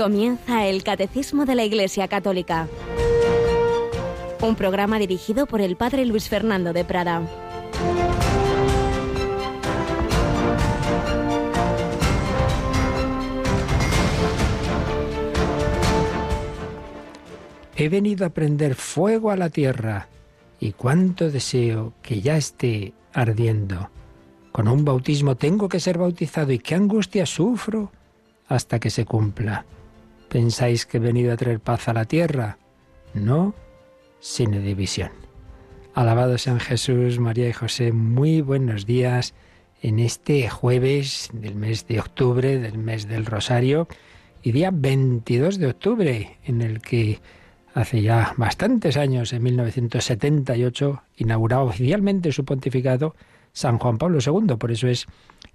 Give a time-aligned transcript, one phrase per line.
[0.00, 2.68] Comienza el Catecismo de la Iglesia Católica,
[4.40, 7.20] un programa dirigido por el Padre Luis Fernando de Prada.
[17.76, 20.08] He venido a prender fuego a la tierra
[20.58, 23.90] y cuánto deseo que ya esté ardiendo.
[24.50, 27.92] Con un bautismo tengo que ser bautizado y qué angustia sufro
[28.48, 29.66] hasta que se cumpla.
[30.30, 32.56] ¿Pensáis que he venido a traer paz a la tierra?
[33.14, 33.52] No,
[34.20, 35.10] sino división.
[35.92, 39.34] Alabado sean Jesús, María y José, muy buenos días
[39.82, 43.88] en este jueves del mes de octubre, del mes del Rosario,
[44.40, 47.18] y día 22 de octubre, en el que
[47.74, 53.16] hace ya bastantes años, en 1978, inauguraba oficialmente su pontificado
[53.52, 54.54] San Juan Pablo II.
[54.58, 55.08] Por eso es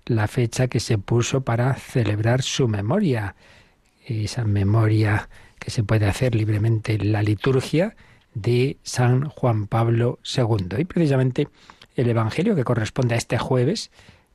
[0.06, 3.36] la fecha que se puso para celebrar su memoria.
[4.06, 7.96] Esa memoria que se puede hacer libremente en la liturgia
[8.36, 10.78] de San Juan Pablo II.
[10.78, 11.48] Y precisamente
[11.96, 13.90] el Evangelio que corresponde a este jueves,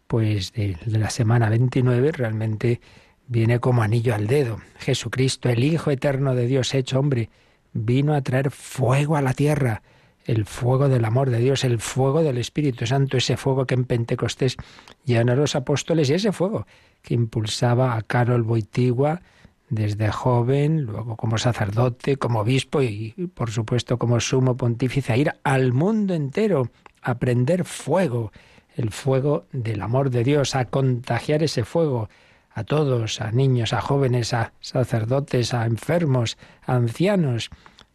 [0.06, 2.80] pues de, la semana 29, realmente
[3.28, 4.60] viene como anillo al dedo.
[4.78, 7.30] Jesucristo, el Hijo eterno de Dios hecho hombre,
[7.72, 9.82] vino a traer fuego a la tierra,
[10.24, 13.84] el fuego del amor de Dios, el fuego del Espíritu Santo, ese fuego que en
[13.84, 14.56] Pentecostés
[15.04, 16.66] llenan a los apóstoles y ese fuego
[17.02, 19.22] que impulsaba a Carol Boitigua
[19.70, 25.32] desde joven, luego como sacerdote, como obispo y por supuesto como sumo pontífice a ir
[25.44, 26.70] al mundo entero
[27.02, 28.32] a prender fuego,
[28.76, 32.08] el fuego del amor de Dios, a contagiar ese fuego
[32.52, 37.50] a todos, a niños, a jóvenes, a sacerdotes, a enfermos, a ancianos,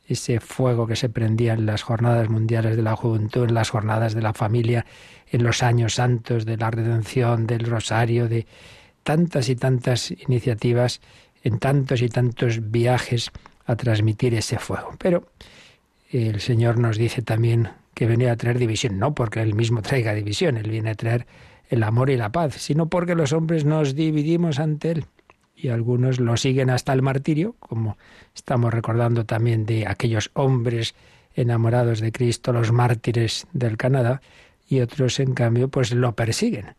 [0.07, 4.13] ese fuego que se prendía en las jornadas mundiales de la juventud, en las jornadas
[4.13, 4.85] de la familia,
[5.29, 8.45] en los años santos de la redención, del rosario, de
[9.03, 11.01] tantas y tantas iniciativas,
[11.45, 13.31] en tantos y tantos viajes
[13.65, 14.95] a transmitir ese fuego.
[14.97, 15.29] Pero
[16.11, 20.13] el Señor nos dice también que venía a traer división, no porque Él mismo traiga
[20.13, 21.27] división, Él viene a traer
[21.69, 25.05] el amor y la paz, sino porque los hombres nos dividimos ante Él
[25.55, 27.97] y algunos lo siguen hasta el martirio, como
[28.35, 30.95] estamos recordando también de aquellos hombres
[31.33, 34.21] enamorados de Cristo, los mártires del Canadá,
[34.67, 36.75] y otros en cambio pues lo persiguen.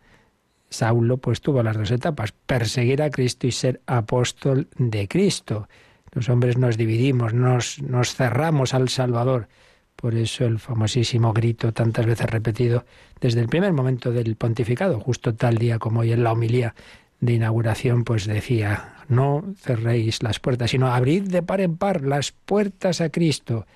[0.71, 5.69] Saulo pues tuvo las dos etapas, perseguir a Cristo y ser apóstol de Cristo.
[6.13, 9.49] Los hombres nos dividimos, nos, nos cerramos al Salvador.
[9.97, 12.85] Por eso el famosísimo grito tantas veces repetido
[13.21, 16.75] desde el primer momento del pontificado, justo tal día como hoy en la homilía
[17.21, 22.33] de inauguración, pues decía, no cerréis las puertas, sino abrid de par en par las
[22.33, 23.67] puertas a Cristo.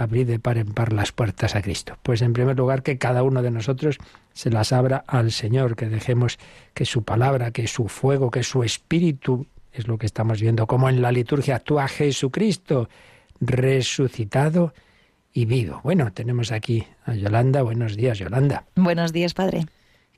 [0.00, 1.96] Abrid de par en par las puertas a Cristo.
[2.02, 3.98] Pues en primer lugar que cada uno de nosotros
[4.32, 6.38] se las abra al Señor, que dejemos
[6.74, 10.88] que su palabra, que su fuego, que su espíritu, es lo que estamos viendo, como
[10.88, 12.88] en la liturgia actúa Jesucristo,
[13.40, 14.72] resucitado
[15.32, 15.80] y vivo.
[15.84, 17.62] Bueno, tenemos aquí a Yolanda.
[17.62, 18.64] Buenos días, Yolanda.
[18.74, 19.66] Buenos días, Padre.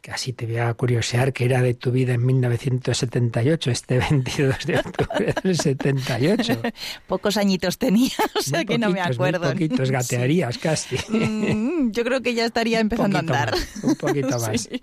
[0.02, 4.78] Casi te voy a curiosear qué era de tu vida en 1978, este 22 de
[4.78, 6.60] octubre del 78.
[7.06, 9.54] Pocos añitos tenía, o sea que no me acuerdo.
[9.54, 10.96] Muy poquitos, gatearías casi.
[11.08, 13.54] Mm, yo creo que ya estaría empezando a andar.
[13.84, 14.62] un poquito más.
[14.62, 14.82] Sí.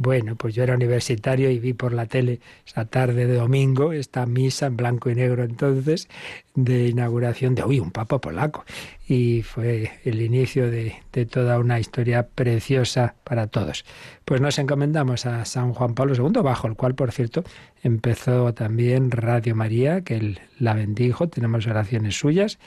[0.00, 4.26] Bueno, pues yo era universitario y vi por la tele esa tarde de domingo esta
[4.26, 6.08] misa en blanco y negro entonces
[6.54, 8.64] de inauguración de, uy, un papa polaco.
[9.08, 13.84] Y fue el inicio de, de toda una historia preciosa para todos.
[14.24, 17.42] Pues nos encomendamos a San Juan Pablo II, bajo el cual, por cierto,
[17.82, 22.58] empezó también Radio María, que él la bendijo, tenemos oraciones suyas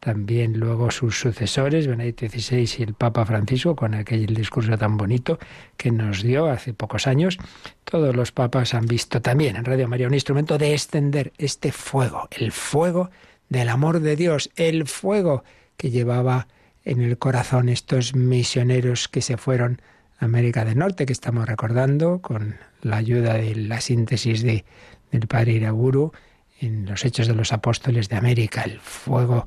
[0.00, 5.38] también luego sus sucesores, Benedicto XVI y el Papa Francisco, con aquel discurso tan bonito
[5.76, 7.38] que nos dio hace pocos años.
[7.84, 12.28] Todos los papas han visto también en Radio María un instrumento de extender este fuego,
[12.30, 13.10] el fuego
[13.48, 15.44] del amor de Dios, el fuego
[15.76, 16.48] que llevaba
[16.84, 19.80] en el corazón estos misioneros que se fueron
[20.18, 24.64] a América del Norte, que estamos recordando con la ayuda de la síntesis de,
[25.10, 26.12] del padre Iraguru
[26.60, 29.46] en los Hechos de los Apóstoles de América, el fuego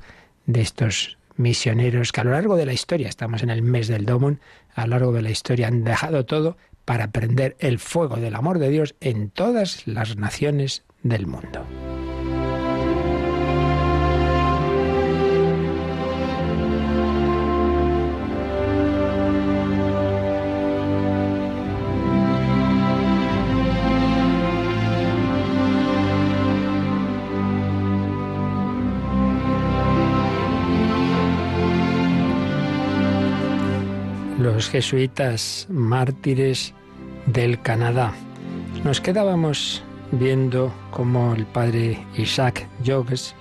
[0.49, 4.05] de estos misioneros que a lo largo de la historia, estamos en el mes del
[4.05, 4.41] Domon,
[4.73, 8.57] a lo largo de la historia han dejado todo para prender el fuego del amor
[8.57, 11.63] de Dios en todas las naciones del mundo.
[34.39, 36.73] Los jesuitas mártires
[37.25, 38.13] del Canadá.
[38.85, 39.83] Nos quedábamos
[40.13, 43.35] viendo cómo el padre Isaac Jogues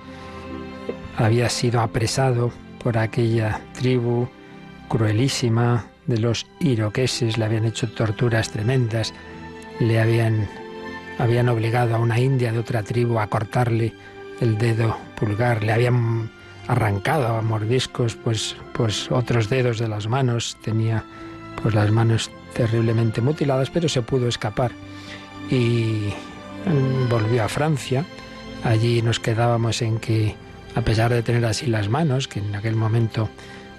[1.16, 2.50] había sido apresado
[2.82, 4.28] por aquella tribu
[4.88, 9.14] cruelísima de los iroqueses, le habían hecho torturas tremendas,
[9.78, 10.48] le habían,
[11.18, 13.94] habían obligado a una india de otra tribu a cortarle
[14.40, 16.30] el dedo pulgar, le habían
[16.68, 21.04] arrancado a mordiscos pues, pues otros dedos de las manos, tenía
[21.62, 24.70] pues las manos terriblemente mutiladas, pero se pudo escapar
[25.50, 26.12] y
[27.10, 28.04] volvió a Francia.
[28.64, 30.34] Allí nos quedábamos en que
[30.74, 33.28] a pesar de tener así las manos, que en aquel momento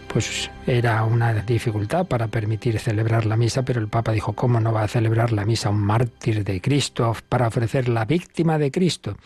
[0.08, 4.74] pues era una dificultad para permitir celebrar la misa, pero el Papa dijo, ¿cómo no
[4.74, 9.18] va a celebrar la misa un mártir de Cristo para ofrecer la víctima de Cristo?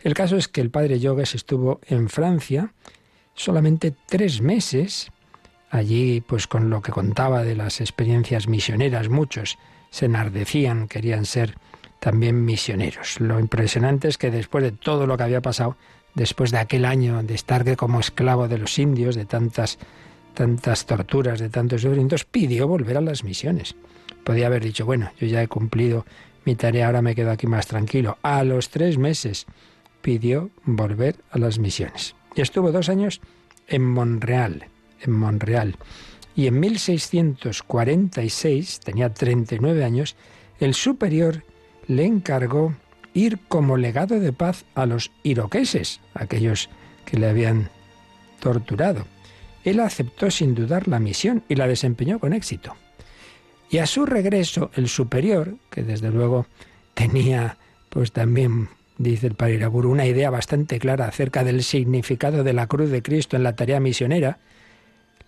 [0.00, 2.72] El caso es que el padre Yogues estuvo en Francia
[3.38, 5.10] solamente tres meses.
[5.70, 9.58] Allí, pues con lo que contaba de las experiencias misioneras, muchos
[9.90, 11.56] se enardecían, querían ser
[12.00, 13.20] también misioneros.
[13.20, 15.76] Lo impresionante es que después de todo lo que había pasado,
[16.14, 19.78] después de aquel año de estar como esclavo de los indios, de tantas,
[20.34, 23.76] tantas torturas, de tantos sufrimientos, pidió volver a las misiones.
[24.24, 26.06] Podía haber dicho, bueno, yo ya he cumplido
[26.44, 28.18] mi tarea, ahora me quedo aquí más tranquilo.
[28.22, 29.46] A los tres meses
[30.00, 32.14] pidió volver a las misiones.
[32.34, 33.20] Y estuvo dos años
[33.66, 34.68] en Monreal,
[35.00, 35.76] en Monreal.
[36.34, 40.16] Y en 1646, tenía 39 años,
[40.60, 41.44] el superior
[41.86, 42.74] le encargó
[43.14, 46.70] ir como legado de paz a los iroqueses, aquellos
[47.04, 47.70] que le habían
[48.40, 49.06] torturado.
[49.64, 52.74] Él aceptó sin dudar la misión y la desempeñó con éxito.
[53.70, 56.46] Y a su regreso, el superior, que desde luego
[56.94, 57.58] tenía
[57.90, 62.90] pues también dice el padre una idea bastante clara acerca del significado de la cruz
[62.90, 64.38] de Cristo en la tarea misionera,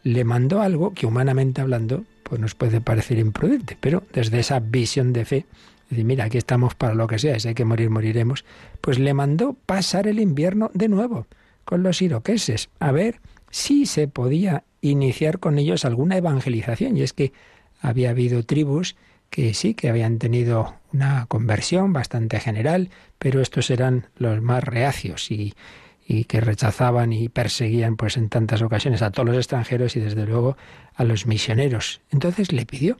[0.02, 5.12] le mandó algo que humanamente hablando pues nos puede parecer imprudente, pero desde esa visión
[5.12, 5.46] de fe,
[5.88, 8.44] decir, mira, aquí estamos para lo que sea, si hay que morir, moriremos,
[8.80, 11.26] pues le mandó pasar el invierno de nuevo
[11.64, 13.20] con los iroqueses, a ver
[13.50, 16.96] si se podía iniciar con ellos alguna evangelización.
[16.96, 17.32] Y es que
[17.80, 18.96] había habido tribus
[19.30, 25.30] que sí, que habían tenido una conversión bastante general, pero estos eran los más reacios
[25.30, 25.54] y,
[26.04, 30.26] y que rechazaban y perseguían pues en tantas ocasiones a todos los extranjeros y desde
[30.26, 30.56] luego
[30.94, 32.00] a los misioneros.
[32.10, 32.96] Entonces le pidió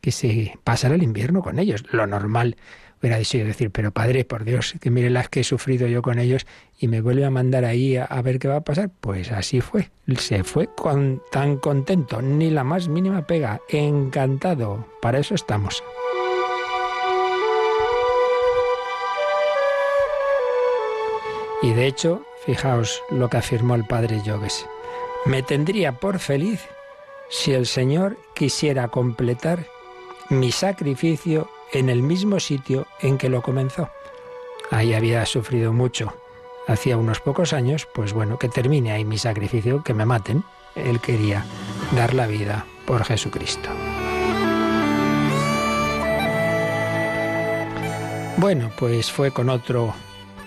[0.00, 1.84] que se pasara el invierno con ellos.
[1.90, 2.56] Lo normal
[3.02, 6.20] hubiera dicho decir, pero padre, por Dios, que mire las que he sufrido yo con
[6.20, 6.46] ellos
[6.78, 8.90] y me vuelve a mandar ahí a, ver qué va a pasar.
[9.00, 9.90] Pues así fue.
[10.16, 10.68] Se fue
[11.32, 13.60] tan contento, ni la más mínima pega.
[13.68, 14.86] Encantado.
[15.00, 15.82] Para eso estamos.
[21.60, 24.66] Y de hecho, fijaos lo que afirmó el padre Yogues.
[25.26, 26.60] Me tendría por feliz
[27.30, 29.66] si el Señor quisiera completar
[30.28, 33.90] mi sacrificio en el mismo sitio en que lo comenzó.
[34.70, 36.14] Ahí había sufrido mucho.
[36.66, 40.44] Hacía unos pocos años, pues bueno, que termine ahí mi sacrificio, que me maten.
[40.74, 41.44] Él quería
[41.96, 43.68] dar la vida por Jesucristo.
[48.38, 49.94] Bueno, pues fue con otro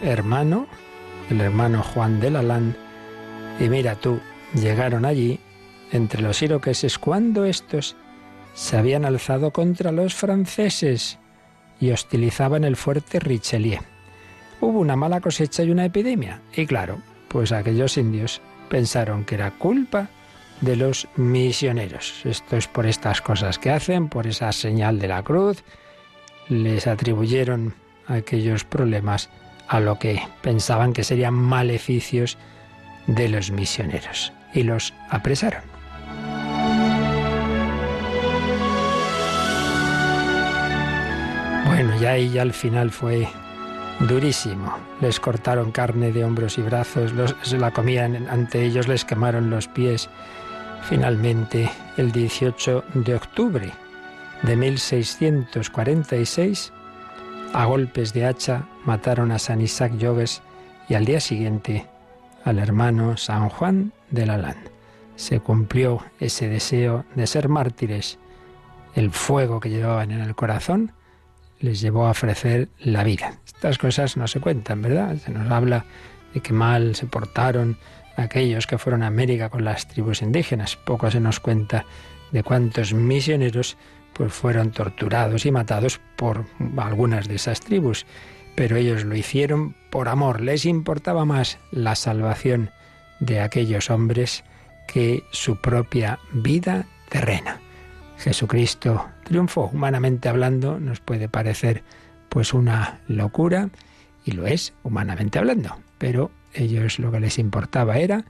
[0.02, 0.68] hermano,
[1.30, 2.76] el hermano Juan de Lalán,
[3.60, 4.20] y mira tú,
[4.54, 5.40] llegaron allí,
[5.92, 7.96] entre los iroqueses, cuando estos
[8.54, 11.20] se habían alzado contra los franceses
[11.86, 13.80] y hostilizaban el fuerte Richelieu.
[14.60, 19.52] Hubo una mala cosecha y una epidemia, y claro, pues aquellos indios pensaron que era
[19.52, 20.10] culpa
[20.62, 22.26] de los misioneros.
[22.26, 25.64] Esto es por estas cosas que hacen, por esa señal de la cruz.
[26.50, 27.76] Les atribuyeron
[28.08, 29.30] aquellos problemas
[29.68, 32.38] a lo que pensaban que serían maleficios
[33.06, 35.75] de los misioneros y los apresaron.
[41.76, 43.28] Bueno, ya ahí ya al final fue
[44.08, 44.74] durísimo.
[45.02, 49.68] Les cortaron carne de hombros y brazos, se la comían ante ellos, les quemaron los
[49.68, 50.10] pies.
[50.84, 53.74] Finalmente, el 18 de octubre
[54.44, 56.72] de 1646,
[57.52, 60.42] a golpes de hacha mataron a San Isaac Yogues
[60.88, 61.86] y al día siguiente
[62.46, 64.56] al hermano San Juan de la
[65.18, 68.18] Se cumplió ese deseo de ser mártires.
[68.94, 70.94] El fuego que llevaban en el corazón
[71.66, 73.40] les llevó a ofrecer la vida.
[73.46, 75.18] Estas cosas no se cuentan, ¿verdad?
[75.18, 75.86] Se nos habla
[76.34, 77.78] de que mal se portaron
[78.16, 80.76] aquellos que fueron a América con las tribus indígenas.
[80.78, 81.86] Poco se nos cuenta
[82.32, 83.78] de cuántos misioneros
[84.14, 86.46] pues fueron torturados y matados por
[86.78, 88.06] algunas de esas tribus,
[88.56, 92.70] pero ellos lo hicieron por amor, les importaba más la salvación
[93.20, 94.44] de aquellos hombres
[94.88, 97.60] que su propia vida terrena.
[98.18, 99.70] Jesucristo triunfó.
[99.74, 101.84] Humanamente hablando, nos puede parecer
[102.30, 103.70] pues una locura,
[104.26, 108.26] y lo es, humanamente hablando, pero ellos lo que les importaba era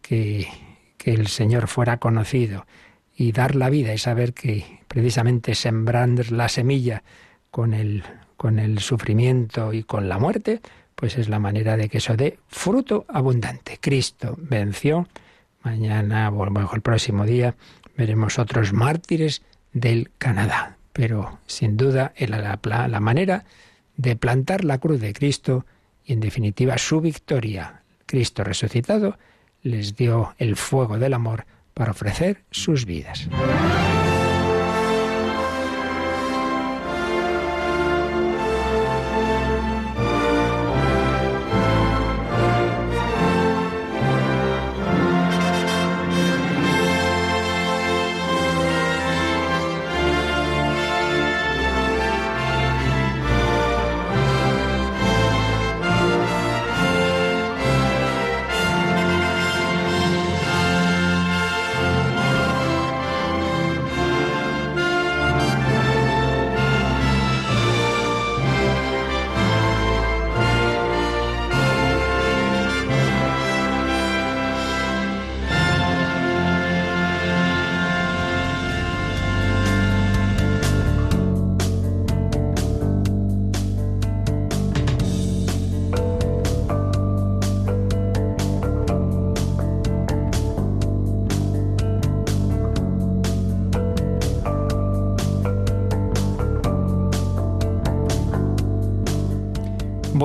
[0.00, 0.48] que,
[0.96, 2.66] que el Señor fuera conocido
[3.16, 7.02] y dar la vida y saber que precisamente sembrando la semilla
[7.50, 8.02] con el,
[8.36, 10.60] con el sufrimiento y con la muerte,
[10.94, 13.78] pues es la manera de que eso dé fruto abundante.
[13.80, 15.08] Cristo venció.
[15.62, 17.54] Mañana, o mejor el próximo día,
[18.00, 19.42] veremos otros mártires
[19.74, 20.78] del Canadá.
[20.94, 23.44] Pero sin duda la, la, la manera
[23.98, 25.66] de plantar la cruz de Cristo
[26.06, 27.82] y en definitiva su victoria.
[28.06, 29.18] Cristo resucitado
[29.62, 33.28] les dio el fuego del amor para ofrecer sus vidas.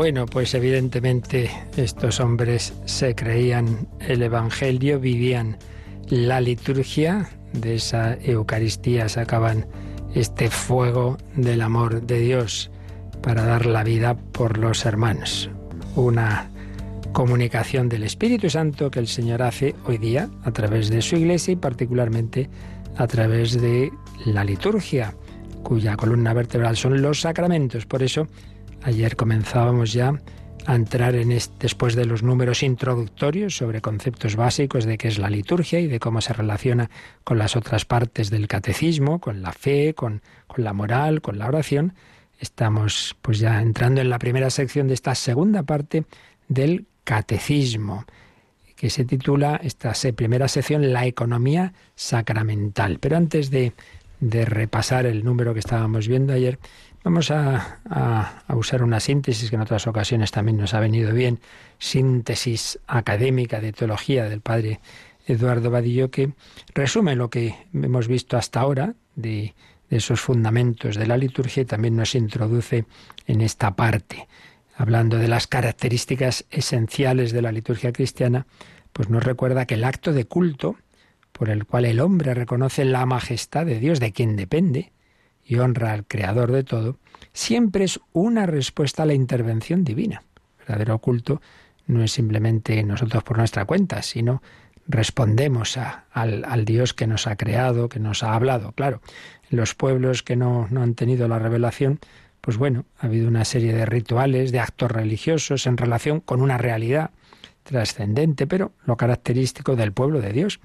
[0.06, 5.58] Bueno, pues evidentemente estos hombres se creían el Evangelio, vivían
[6.10, 9.66] la liturgia, de esa Eucaristía sacaban
[10.14, 12.70] este fuego del amor de Dios
[13.24, 15.50] para dar la vida por los hermanos.
[15.96, 16.52] Una
[17.12, 21.54] comunicación del Espíritu Santo que el Señor hace hoy día a través de su iglesia
[21.54, 22.48] y particularmente
[22.96, 23.92] a través de
[24.28, 25.16] la liturgia,
[25.64, 27.88] cuya columna vertebral son los sacramentos.
[27.88, 28.28] Por eso,
[28.86, 30.14] Ayer comenzábamos ya
[30.68, 35.18] a entrar en este, después de los números introductorios sobre conceptos básicos de qué es
[35.18, 36.92] la liturgia y de cómo se relaciona
[37.24, 41.48] con las otras partes del catecismo, con la fe, con, con la moral, con la
[41.48, 41.96] oración.
[42.40, 46.06] Estamos pues ya entrando en la primera sección de esta segunda parte
[46.48, 48.06] del catecismo
[48.76, 53.00] que se titula esta primera sección La economía sacramental.
[53.00, 53.74] Pero antes de,
[54.20, 56.60] de repasar el número que estábamos viendo ayer,
[57.06, 61.40] Vamos a, usar una síntesis que en otras ocasiones también nos ha venido bien,
[61.78, 64.80] síntesis académica de teología del padre
[65.28, 66.32] Eduardo Vadillo, que
[66.74, 69.54] resume lo que hemos visto hasta ahora de,
[69.92, 72.86] de esos fundamentos de la liturgia y también nos introduce
[73.28, 74.28] en esta parte.
[74.76, 78.48] Hablando de las características esenciales de la liturgia cristiana,
[78.94, 80.76] pues nos recuerda que el acto de culto,
[81.34, 84.92] por el cual el hombre reconoce la majestad de Dios, de quien depende,
[85.46, 86.98] y honra al Creador de todo,
[87.34, 90.24] siempre es una respuesta a la intervención divina.
[90.60, 91.42] El verdadero culto
[91.88, 94.42] no es simplemente nosotros por nuestra cuenta, sino
[94.88, 98.72] respondemos al, al, Dios que nos ha creado, que nos ha hablado.
[98.72, 99.02] Claro,
[99.50, 102.00] los pueblos que no, no han tenido la revelación,
[102.42, 106.58] pues bueno, ha habido una serie de rituales, de actos religiosos en relación con una
[106.58, 107.12] realidad
[107.64, 110.60] trascendente, pero lo característico del pueblo de Dios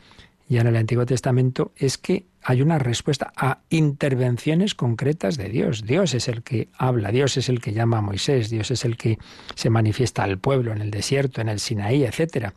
[0.50, 5.85] ya en el Antiguo Testamento es que hay una respuesta a intervenciones concretas de Dios.
[5.87, 8.97] Dios es el que habla, Dios es el que llama a Moisés, Dios es el
[8.97, 9.19] que
[9.54, 12.52] se manifiesta al pueblo en el desierto, en el Sinaí, etcétera.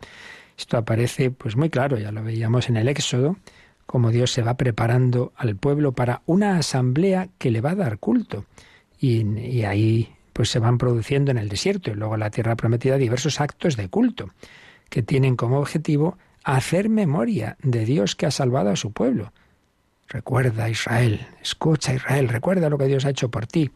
[0.57, 3.37] Esto aparece pues muy claro, ya lo veíamos en el Éxodo,
[3.85, 7.99] como Dios se va preparando al pueblo para una asamblea que le va a dar
[7.99, 8.45] culto.
[8.99, 12.55] Y, y ahí pues se van produciendo en el desierto y luego en la tierra
[12.55, 14.31] prometida diversos actos de culto
[14.89, 19.33] que tienen como objetivo hacer memoria de Dios que ha salvado a su pueblo.
[20.07, 23.71] Recuerda Israel, escucha Israel, recuerda lo que Dios ha hecho por ti.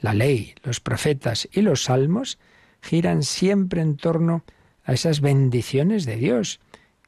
[0.00, 2.38] La ley, los profetas y los salmos
[2.80, 4.44] giran siempre en torno
[4.84, 6.60] a esas bendiciones de Dios,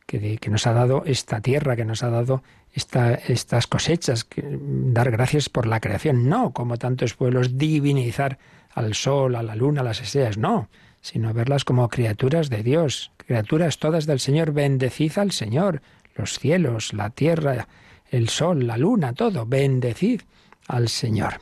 [0.06, 2.42] que, nos ha dado esta tierra, que nos ha dado
[2.72, 6.28] esta, estas cosechas, dar gracias por la creación.
[6.28, 8.38] No, como tantos pueblos, divinizar
[8.74, 10.68] al sol, a la luna, a las estrellas, no
[11.00, 14.52] sino verlas como criaturas de Dios, criaturas todas del Señor.
[14.52, 15.82] Bendecid al Señor,
[16.14, 17.68] los cielos, la tierra,
[18.10, 19.46] el sol, la luna, todo.
[19.46, 20.22] Bendecid
[20.66, 21.40] al Señor.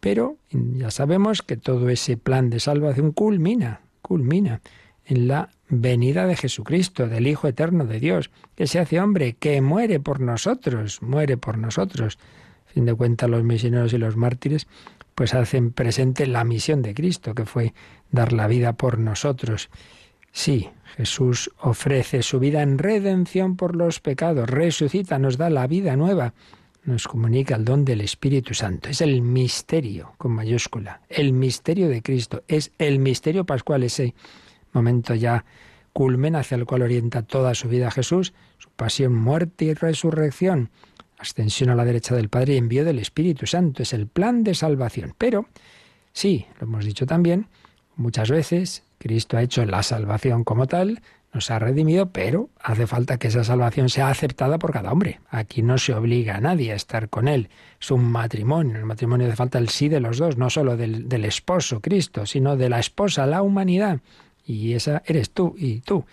[0.00, 4.60] Pero ya sabemos que todo ese plan de salvación culmina, culmina
[5.04, 9.60] en la venida de Jesucristo, del Hijo Eterno de Dios, que se hace hombre, que
[9.60, 12.18] muere por nosotros, muere por nosotros.
[12.68, 14.66] A fin de cuentas, los misioneros y los mártires
[15.20, 17.74] pues hacen presente la misión de Cristo, que fue
[18.10, 19.68] dar la vida por nosotros.
[20.32, 25.94] Sí, Jesús ofrece su vida en redención por los pecados, resucita, nos da la vida
[25.94, 26.32] nueva,
[26.84, 28.88] nos comunica el don del Espíritu Santo.
[28.88, 34.14] Es el misterio, con mayúscula, el misterio de Cristo, es el misterio pascual, ese
[34.72, 35.44] momento ya
[35.92, 40.70] culmen hacia el cual orienta toda su vida Jesús, su pasión, muerte y resurrección,
[41.20, 43.82] ascensión a la derecha del Padre y envío del Espíritu Santo.
[43.82, 45.14] Es el plan de salvación.
[45.18, 45.46] Pero,
[46.12, 47.46] sí, lo hemos dicho también,
[47.96, 53.18] muchas veces Cristo ha hecho la salvación como tal, nos ha redimido, pero hace falta
[53.18, 55.20] que esa salvación sea aceptada por cada hombre.
[55.30, 57.50] Aquí no se obliga a nadie a estar con él.
[57.80, 58.78] Es un matrimonio.
[58.78, 62.26] El matrimonio hace falta el sí de los dos, no solo del, del esposo, Cristo,
[62.26, 64.00] sino de la esposa, la humanidad.
[64.44, 66.04] Y esa eres tú y tú.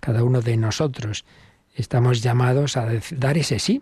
[0.00, 1.24] Cada uno de nosotros
[1.74, 3.80] estamos llamados a dar ese sí.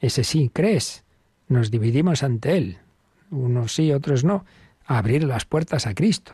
[0.00, 1.04] Ese sí, crees.
[1.48, 2.78] Nos dividimos ante Él.
[3.30, 4.44] Unos sí, otros no.
[4.86, 6.32] A abrir las puertas a Cristo.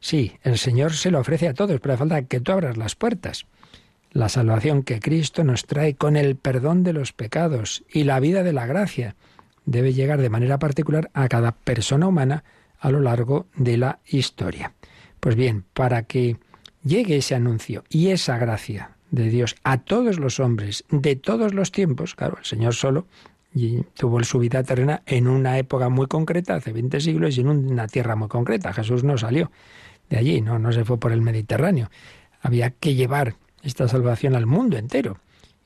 [0.00, 3.46] Sí, el Señor se lo ofrece a todos, pero falta que tú abras las puertas.
[4.12, 8.42] La salvación que Cristo nos trae con el perdón de los pecados y la vida
[8.42, 9.16] de la gracia
[9.64, 12.44] debe llegar de manera particular a cada persona humana
[12.78, 14.74] a lo largo de la historia.
[15.20, 16.36] Pues bien, para que
[16.84, 21.72] llegue ese anuncio y esa gracia de Dios a todos los hombres de todos los
[21.72, 23.06] tiempos, claro, el Señor solo
[23.94, 27.86] tuvo su vida terrena en una época muy concreta, hace 20 siglos, y en una
[27.86, 28.72] tierra muy concreta.
[28.72, 29.50] Jesús no salió
[30.10, 31.90] de allí, no, no se fue por el Mediterráneo.
[32.40, 35.18] Había que llevar esta salvación al mundo entero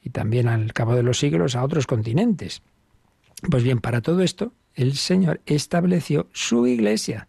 [0.03, 2.63] y también al cabo de los siglos a otros continentes.
[3.51, 7.29] Pues bien, para todo esto, el Señor estableció su iglesia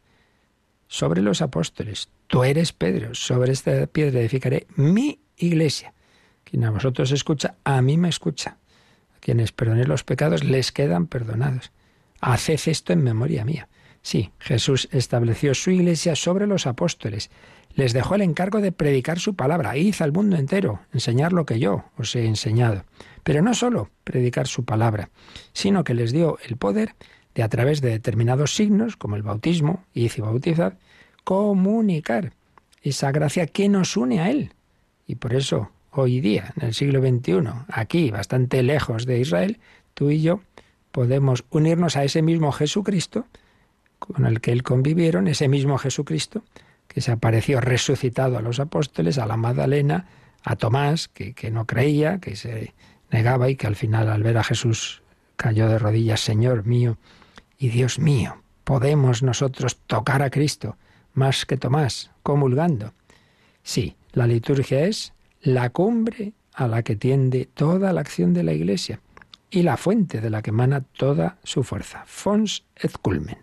[0.88, 2.10] sobre los apóstoles.
[2.28, 5.94] Tú eres Pedro, sobre esta piedra edificaré mi iglesia.
[6.50, 8.58] Quien a vosotros escucha, a mí me escucha.
[9.16, 11.72] A quienes perdonéis los pecados, les quedan perdonados.
[12.22, 13.68] Haced esto en memoria mía.
[14.02, 17.30] Sí, Jesús estableció su iglesia sobre los apóstoles.
[17.76, 19.78] Les dejó el encargo de predicar su palabra.
[19.78, 22.84] Id al mundo entero, enseñar lo que yo os he enseñado.
[23.24, 25.12] Pero no solo predicar su palabra,
[25.54, 26.96] sino que les dio el poder
[27.36, 30.74] de a través de determinados signos, como el bautismo, id y bautizad,
[31.24, 32.34] comunicar
[32.82, 34.54] esa gracia que nos une a Él.
[35.06, 39.60] Y por eso, hoy día, en el siglo XXI, aquí, bastante lejos de Israel,
[39.94, 40.42] tú y yo
[40.92, 43.26] podemos unirnos a ese mismo Jesucristo,
[44.00, 46.44] con el que él convivieron, ese mismo Jesucristo,
[46.88, 50.08] que se apareció resucitado a los apóstoles, a la Magdalena,
[50.44, 52.74] a Tomás, que, que no creía, que se
[53.12, 55.02] negaba y que al final al ver a Jesús
[55.36, 56.98] cayó de rodillas, Señor mío
[57.58, 58.42] y Dios mío.
[58.64, 60.78] Podemos nosotros tocar a Cristo
[61.14, 62.94] más que Tomás, comulgando.
[63.64, 68.54] Sí, la liturgia es la cumbre a la que tiende toda la acción de la
[68.54, 69.00] Iglesia
[69.50, 72.04] y la fuente de la que emana toda su fuerza.
[72.06, 73.38] Fons et culmen.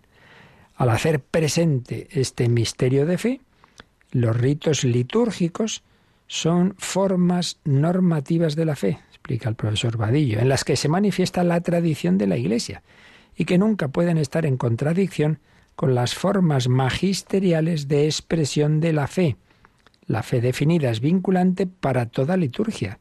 [0.77, 3.41] Al hacer presente este misterio de fe,
[4.13, 5.83] los ritos litúrgicos
[6.27, 11.45] son formas normativas de la fe, explica el profesor Vadillo, en las que se manifiesta
[11.45, 12.83] la tradición de la Iglesia
[13.37, 15.39] y que nunca pueden estar en contradicción
[15.75, 19.37] con las formas magisteriales de expresión de la fe.
[20.07, 22.99] La fe definida es vinculante para toda liturgia,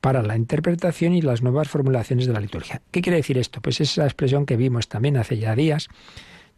[0.00, 2.82] para la interpretación y las nuevas formulaciones de la liturgia.
[2.90, 3.60] ¿Qué quiere decir esto?
[3.60, 5.88] Pues esa expresión que vimos también hace ya días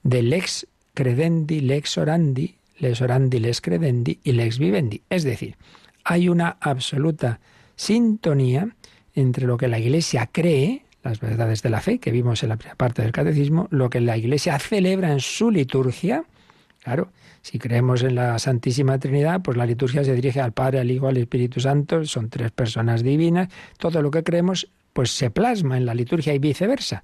[0.02, 5.02] de lex credendi, lex orandi, lex orandi, lex credendi y lex vivendi.
[5.08, 5.56] Es decir,
[6.04, 7.40] hay una absoluta
[7.76, 8.68] sintonía
[9.14, 12.56] entre lo que la Iglesia cree, las verdades de la fe que vimos en la
[12.56, 16.24] primera parte del catecismo, lo que la Iglesia celebra en su liturgia.
[16.82, 17.10] Claro,
[17.50, 21.08] si creemos en la Santísima Trinidad, pues la liturgia se dirige al Padre, al Hijo,
[21.08, 25.86] al Espíritu Santo, son tres personas divinas, todo lo que creemos pues se plasma en
[25.86, 27.02] la liturgia y viceversa.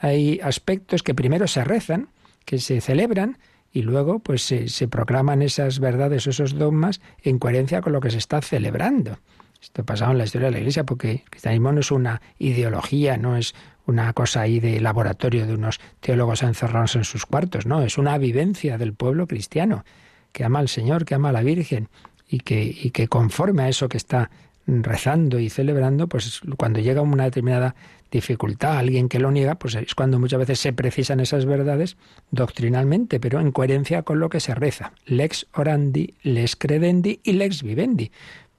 [0.00, 2.08] Hay aspectos que primero se rezan,
[2.44, 3.38] que se celebran
[3.70, 8.10] y luego pues se, se proclaman esas verdades, esos dogmas en coherencia con lo que
[8.10, 9.18] se está celebrando.
[9.64, 13.16] Esto pasado en la historia de la Iglesia porque el cristianismo no es una ideología,
[13.16, 13.54] no es
[13.86, 18.18] una cosa ahí de laboratorio de unos teólogos encerrados en sus cuartos, no, es una
[18.18, 19.86] vivencia del pueblo cristiano
[20.32, 21.88] que ama al Señor, que ama a la Virgen
[22.28, 24.30] y que, y que conforme a eso que está
[24.66, 27.74] rezando y celebrando, pues cuando llega una determinada
[28.10, 31.96] dificultad, alguien que lo niega, pues es cuando muchas veces se precisan esas verdades
[32.30, 34.92] doctrinalmente, pero en coherencia con lo que se reza.
[35.04, 38.12] Lex orandi, lex credendi y lex vivendi,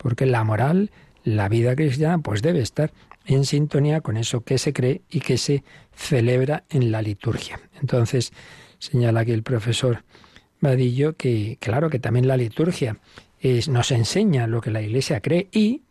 [0.05, 0.91] porque la moral,
[1.23, 2.93] la vida cristiana, pues debe estar
[3.25, 5.63] en sintonía con eso que se cree y que se
[5.95, 7.59] celebra en la liturgia.
[7.81, 8.31] Entonces,
[8.77, 10.03] señala aquí el profesor
[10.61, 12.99] Vadillo que, claro, que también la liturgia
[13.39, 15.81] es, nos enseña lo que la Iglesia cree y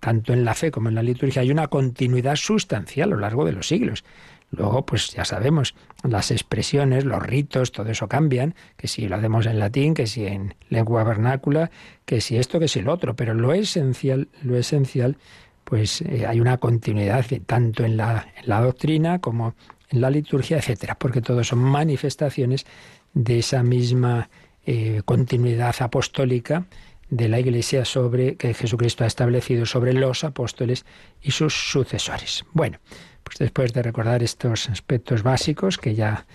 [0.00, 3.46] tanto en la fe como en la liturgia, hay una continuidad sustancial a lo largo
[3.46, 4.04] de los siglos.
[4.52, 9.46] Luego, pues ya sabemos, las expresiones, los ritos, todo eso cambian, que si lo hacemos
[9.46, 11.70] en latín, que si en lengua vernácula,
[12.04, 15.16] que si esto, que si lo otro, pero lo esencial, lo esencial,
[15.64, 19.54] pues eh, hay una continuidad tanto en la, en la doctrina como
[19.88, 22.66] en la liturgia, etcétera, porque todo son manifestaciones
[23.14, 24.28] de esa misma
[24.66, 26.66] eh, continuidad apostólica
[27.08, 30.86] de la Iglesia sobre que Jesucristo ha establecido sobre los apóstoles
[31.20, 32.44] y sus sucesores.
[32.52, 32.78] Bueno,
[33.22, 36.26] pues después de recordar estos aspectos básicos que ya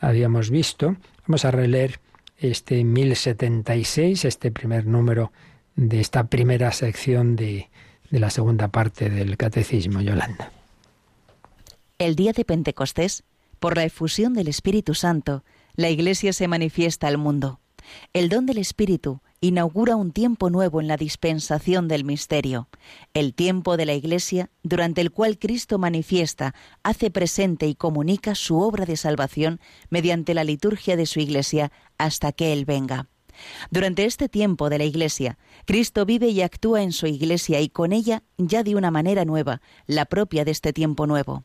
[0.00, 2.00] habíamos visto, vamos a releer
[2.38, 5.32] este 1076, este primer número
[5.76, 7.70] de esta primera sección de,
[8.10, 10.52] de la segunda parte del Catecismo, Yolanda.
[11.98, 13.24] El día de Pentecostés,
[13.58, 17.60] por la efusión del Espíritu Santo, la Iglesia se manifiesta al mundo.
[18.12, 22.68] El don del Espíritu inaugura un tiempo nuevo en la dispensación del misterio,
[23.12, 28.58] el tiempo de la Iglesia durante el cual Cristo manifiesta, hace presente y comunica su
[28.58, 33.08] obra de salvación mediante la liturgia de su Iglesia hasta que Él venga.
[33.70, 37.92] Durante este tiempo de la Iglesia, Cristo vive y actúa en su Iglesia y con
[37.92, 41.44] ella ya de una manera nueva, la propia de este tiempo nuevo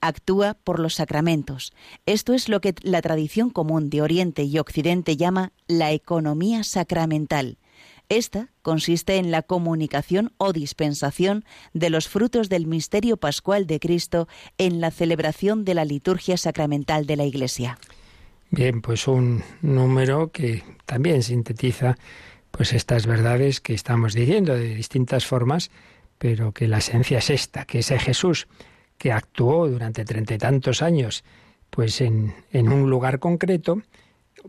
[0.00, 1.72] actúa por los sacramentos.
[2.06, 7.58] Esto es lo que la tradición común de Oriente y Occidente llama la economía sacramental.
[8.08, 14.28] Esta consiste en la comunicación o dispensación de los frutos del misterio pascual de Cristo
[14.58, 17.78] en la celebración de la liturgia sacramental de la Iglesia.
[18.50, 21.96] Bien, pues un número que también sintetiza
[22.50, 25.70] pues estas verdades que estamos diciendo de distintas formas,
[26.18, 28.46] pero que la esencia es esta, que ese Jesús
[29.02, 31.24] que actuó durante treinta y tantos años
[31.70, 33.82] pues en, en un lugar concreto,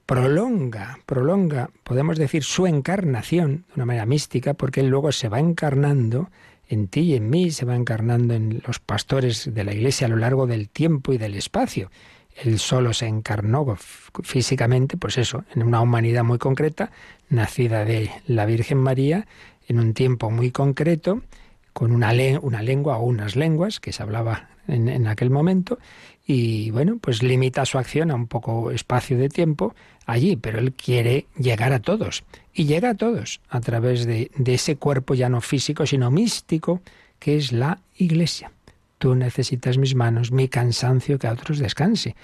[0.06, 5.40] prolonga, prolonga, podemos decir, su encarnación de una manera mística, porque él luego se va
[5.40, 6.30] encarnando
[6.70, 10.12] en ti y en mí, se va encarnando en los pastores de la Iglesia a
[10.12, 11.90] lo largo del tiempo y del espacio.
[12.36, 13.76] Él solo se encarnó
[14.22, 16.92] físicamente, pues eso, en una humanidad muy concreta,
[17.28, 19.26] nacida de la Virgen María,
[19.68, 21.24] en un tiempo muy concreto,
[21.74, 25.80] con una, una lengua o unas lenguas que se hablaba en, en, aquel momento
[26.26, 30.74] y bueno, pues limita su acción a un poco espacio de tiempo allí, pero él
[30.74, 35.28] quiere llegar a todos y llega a todos a través de, de ese cuerpo ya
[35.30, 36.82] no físico sino místico
[37.20, 38.52] que es la iglesia.
[38.98, 42.16] Tú necesitas mis manos, mi cansancio, que a otros descanse.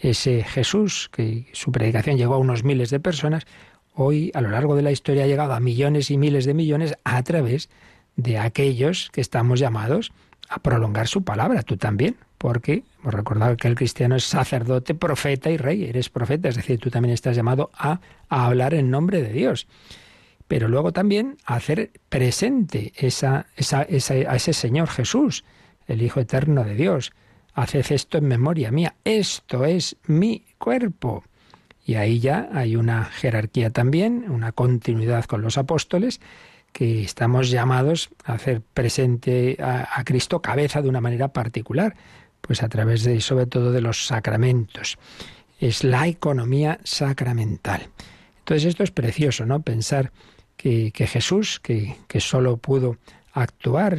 [0.00, 3.46] Ese Jesús, que su predicación llegó a unos miles de personas,
[3.94, 6.94] hoy a lo largo de la historia ha llegado a millones y miles de millones
[7.04, 7.74] a través de
[8.38, 10.12] aquellos que estamos llamados
[10.48, 15.50] a prolongar su palabra, tú también, porque hemos recordado que el cristiano es sacerdote, profeta
[15.50, 19.22] y rey, eres profeta, es decir, tú también estás llamado a, a hablar en nombre
[19.22, 19.66] de Dios.
[20.46, 25.44] Pero luego también a hacer presente esa, esa, esa, a ese Señor Jesús,
[25.86, 27.12] el Hijo Eterno de Dios.
[27.54, 31.24] Haced esto en memoria mía, esto es mi cuerpo.
[31.86, 36.20] Y ahí ya hay una jerarquía también, una continuidad con los apóstoles,
[36.74, 41.94] que estamos llamados a hacer presente a, Cristo cabeza de una manera particular,
[42.40, 44.98] pues a través de, sobre todo, de los sacramentos.
[45.60, 47.88] Es la economía sacramental.
[48.40, 49.62] Entonces esto es precioso, ¿no?
[49.62, 50.10] Pensar
[50.56, 52.96] que, Jesús, que, que solo pudo
[53.32, 53.94] actuar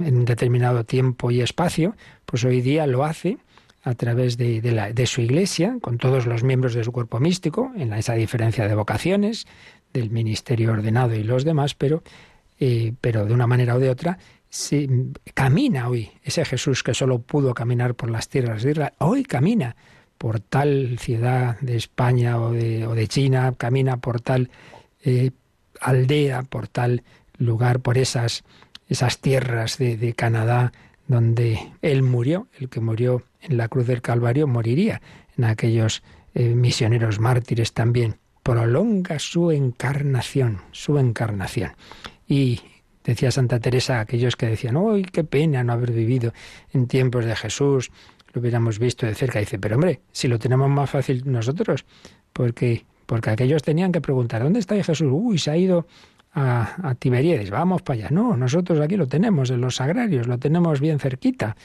[0.00, 3.38] en determinado tiempo y espacio, pues hoy día lo hace
[3.86, 7.70] a través de, la, de, su iglesia, con todos los miembros de su cuerpo místico,
[7.76, 9.46] en esa diferencia de vocaciones,
[9.92, 12.02] del ministerio ordenado y los demás, pero,
[12.58, 14.18] eh, pero de una manera o de otra,
[14.48, 14.88] se,
[15.34, 19.76] camina hoy ese Jesús que solo pudo caminar por las tierras de Israel, hoy camina
[20.18, 24.50] por tal ciudad de España o de, China, camina por tal
[25.04, 25.30] eh,
[25.80, 27.04] aldea, por tal
[27.38, 28.42] lugar, por esas,
[28.88, 30.72] esas tierras de Canadá
[31.08, 35.00] donde él murió, el que murió en la cruz del Calvario moriría
[35.36, 36.02] en aquellos
[36.34, 41.72] eh, misioneros mártires también prolonga su encarnación, su encarnación.
[42.28, 42.60] Y
[43.02, 46.32] decía Santa Teresa aquellos que decían, ¡ay, qué pena no haber vivido
[46.72, 47.90] en tiempos de Jesús!
[48.32, 49.40] Lo hubiéramos visto de cerca.
[49.40, 51.86] dice, pero hombre, si lo tenemos más fácil nosotros,
[52.32, 55.08] porque, porque aquellos tenían que preguntar, ¿dónde está Jesús?
[55.10, 55.88] Uy, se ha ido
[56.32, 58.08] a, a Tiberíades, vamos para allá.
[58.10, 61.56] No, nosotros aquí lo tenemos, en los sagrarios, lo tenemos bien cerquita,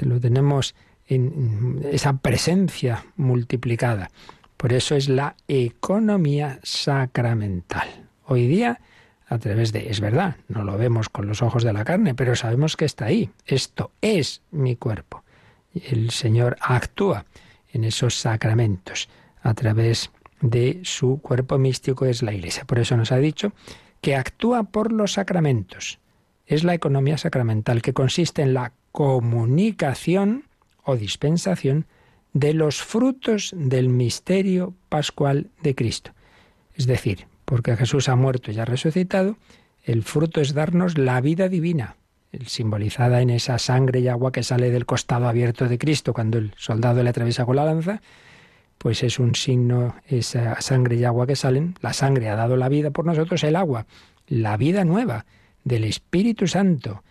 [0.00, 0.74] lo tenemos
[1.06, 4.10] esa presencia multiplicada.
[4.56, 7.88] Por eso es la economía sacramental.
[8.24, 8.80] Hoy día,
[9.26, 12.36] a través de, es verdad, no lo vemos con los ojos de la carne, pero
[12.36, 13.30] sabemos que está ahí.
[13.46, 15.24] Esto es mi cuerpo.
[15.74, 17.24] El Señor actúa
[17.72, 19.08] en esos sacramentos
[19.42, 20.10] a través
[20.40, 22.64] de su cuerpo místico es la Iglesia.
[22.64, 23.52] Por eso nos ha dicho
[24.00, 25.98] que actúa por los sacramentos.
[26.44, 30.44] es la economía sacramental, que consiste en la comunicación
[30.84, 31.86] o dispensación
[32.32, 36.12] de los frutos del misterio pascual de Cristo.
[36.74, 39.36] Es decir, porque Jesús ha muerto y ha resucitado,
[39.84, 41.96] el fruto es darnos la vida divina,
[42.46, 46.54] simbolizada en esa sangre y agua que sale del costado abierto de Cristo cuando el
[46.56, 48.00] soldado le atraviesa con la lanza,
[48.78, 52.68] pues es un signo, esa sangre y agua que salen, la sangre ha dado la
[52.68, 53.86] vida por nosotros, el agua,
[54.26, 55.26] la vida nueva
[55.64, 57.02] del Espíritu Santo.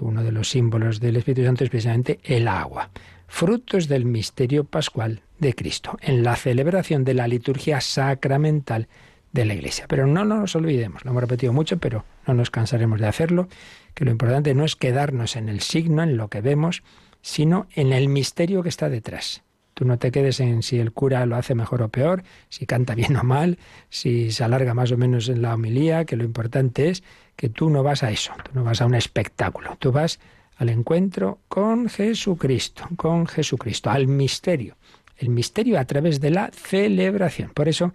[0.00, 2.90] Uno de los símbolos del Espíritu Santo es precisamente el agua.
[3.26, 8.88] Frutos del misterio pascual de Cristo, en la celebración de la liturgia sacramental
[9.32, 9.86] de la Iglesia.
[9.88, 13.48] Pero no nos olvidemos, lo hemos repetido mucho, pero no nos cansaremos de hacerlo,
[13.94, 16.82] que lo importante no es quedarnos en el signo, en lo que vemos,
[17.20, 19.42] sino en el misterio que está detrás.
[19.74, 22.94] Tú no te quedes en si el cura lo hace mejor o peor, si canta
[22.94, 23.58] bien o mal,
[23.90, 27.02] si se alarga más o menos en la homilía, que lo importante es
[27.36, 30.20] que tú no vas a eso, tú no vas a un espectáculo, tú vas
[30.56, 34.76] al encuentro con Jesucristo, con Jesucristo, al misterio.
[35.16, 37.50] El misterio a través de la celebración.
[37.50, 37.92] Por eso,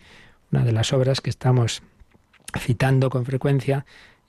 [0.51, 1.81] una de las obras que estamos
[2.57, 3.85] citando con frecuencia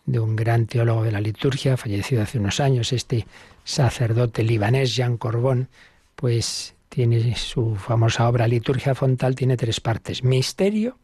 [0.06, 3.26] de un gran teólogo de la liturgia, fallecido hace unos años, este
[3.64, 5.68] sacerdote libanés, Jean Corbón,
[6.16, 10.98] pues tiene su famosa obra Liturgia Fontal, tiene tres partes, misterio,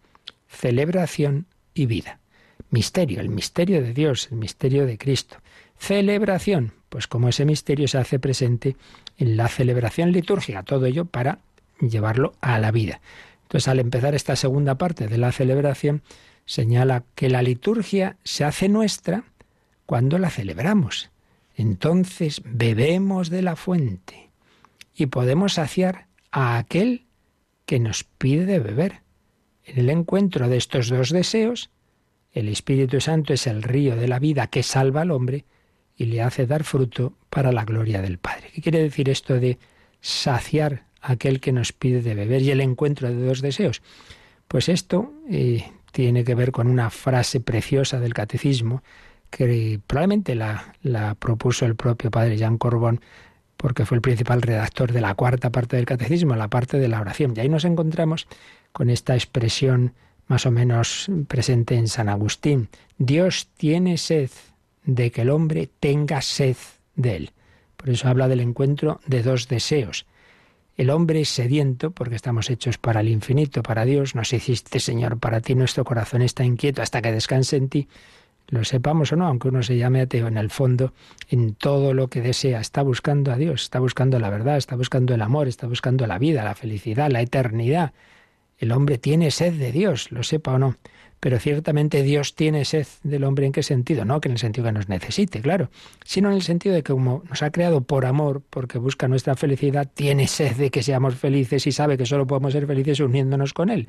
[0.48, 2.18] celebración y vida.
[2.70, 5.36] Misterio, el misterio de Dios, el misterio de Cristo.
[5.78, 8.76] Celebración, pues como ese misterio se hace presente
[9.18, 11.38] en la celebración litúrgica, todo ello para
[11.80, 13.00] llevarlo a la vida.
[13.42, 16.02] Entonces, al empezar esta segunda parte de la celebración,
[16.44, 19.24] señala que la liturgia se hace nuestra
[19.84, 21.10] cuando la celebramos.
[21.54, 24.30] Entonces bebemos de la fuente
[24.94, 27.06] y podemos saciar a aquel
[27.64, 29.02] que nos pide de beber.
[29.64, 31.70] En el encuentro de estos dos deseos,
[32.36, 35.46] el Espíritu Santo es el río de la vida que salva al hombre
[35.96, 38.50] y le hace dar fruto para la gloria del Padre.
[38.54, 39.58] ¿Qué quiere decir esto de
[40.02, 43.80] saciar a aquel que nos pide de beber y el encuentro de dos deseos?
[44.48, 48.82] Pues esto eh, tiene que ver con una frase preciosa del catecismo
[49.30, 53.00] que probablemente la, la propuso el propio padre Jean Corbón
[53.56, 57.00] porque fue el principal redactor de la cuarta parte del catecismo, la parte de la
[57.00, 57.32] oración.
[57.34, 58.28] Y ahí nos encontramos
[58.72, 59.94] con esta expresión
[60.26, 62.68] más o menos presente en San Agustín.
[62.98, 64.30] Dios tiene sed
[64.84, 66.56] de que el hombre tenga sed
[66.94, 67.30] de él.
[67.76, 70.06] Por eso habla del encuentro de dos deseos.
[70.76, 74.14] El hombre es sediento porque estamos hechos para el infinito, para Dios.
[74.14, 77.88] Nos hiciste, Señor, para ti nuestro corazón está inquieto hasta que descanse en ti.
[78.48, 80.92] Lo sepamos o no, aunque uno se llame ateo, en el fondo,
[81.28, 85.14] en todo lo que desea, está buscando a Dios, está buscando la verdad, está buscando
[85.14, 87.92] el amor, está buscando la vida, la felicidad, la eternidad.
[88.58, 90.76] El hombre tiene sed de Dios, lo sepa o no.
[91.20, 94.66] Pero ciertamente Dios tiene sed del hombre en qué sentido, no que en el sentido
[94.66, 95.70] que nos necesite, claro,
[96.04, 99.34] sino en el sentido de que como nos ha creado por amor, porque busca nuestra
[99.34, 103.54] felicidad, tiene sed de que seamos felices y sabe que solo podemos ser felices uniéndonos
[103.54, 103.88] con Él.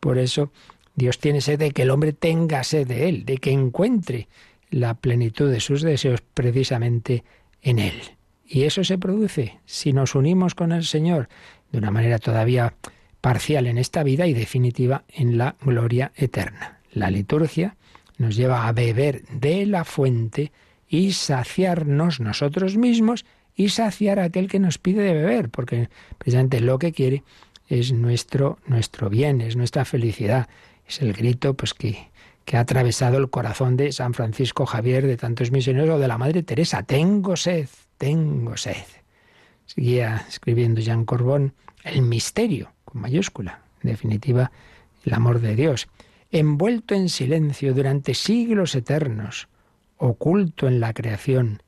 [0.00, 0.50] Por eso
[0.96, 4.28] Dios tiene sed de que el hombre tenga sed de Él, de que encuentre
[4.70, 7.22] la plenitud de sus deseos precisamente
[7.62, 7.94] en Él.
[8.44, 11.28] Y eso se produce si nos unimos con el Señor
[11.70, 12.74] de una manera todavía
[13.26, 16.78] parcial en esta vida y definitiva en la gloria eterna.
[16.92, 17.74] La liturgia
[18.18, 20.52] nos lleva a beber de la fuente
[20.88, 26.60] y saciarnos nosotros mismos y saciar a aquel que nos pide de beber, porque precisamente
[26.60, 27.24] lo que quiere
[27.68, 30.48] es nuestro, nuestro bien, es nuestra felicidad,
[30.86, 32.10] es el grito pues que,
[32.44, 36.16] que ha atravesado el corazón de San Francisco Javier, de tantos misioneros, o de la
[36.16, 36.84] Madre Teresa.
[36.84, 38.86] Tengo sed, tengo sed.
[39.64, 43.62] Seguía escribiendo Jean Corbón, el misterio mayúscula.
[43.82, 44.50] En definitiva,
[45.04, 45.88] el amor de Dios,
[46.30, 49.48] envuelto en silencio durante siglos eternos,
[49.96, 51.62] oculto en la creación,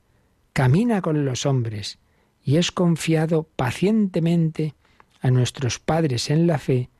[0.52, 1.98] camina con los hombres
[2.42, 4.74] y es confiado pacientemente
[5.20, 6.90] a nuestros padres en la fe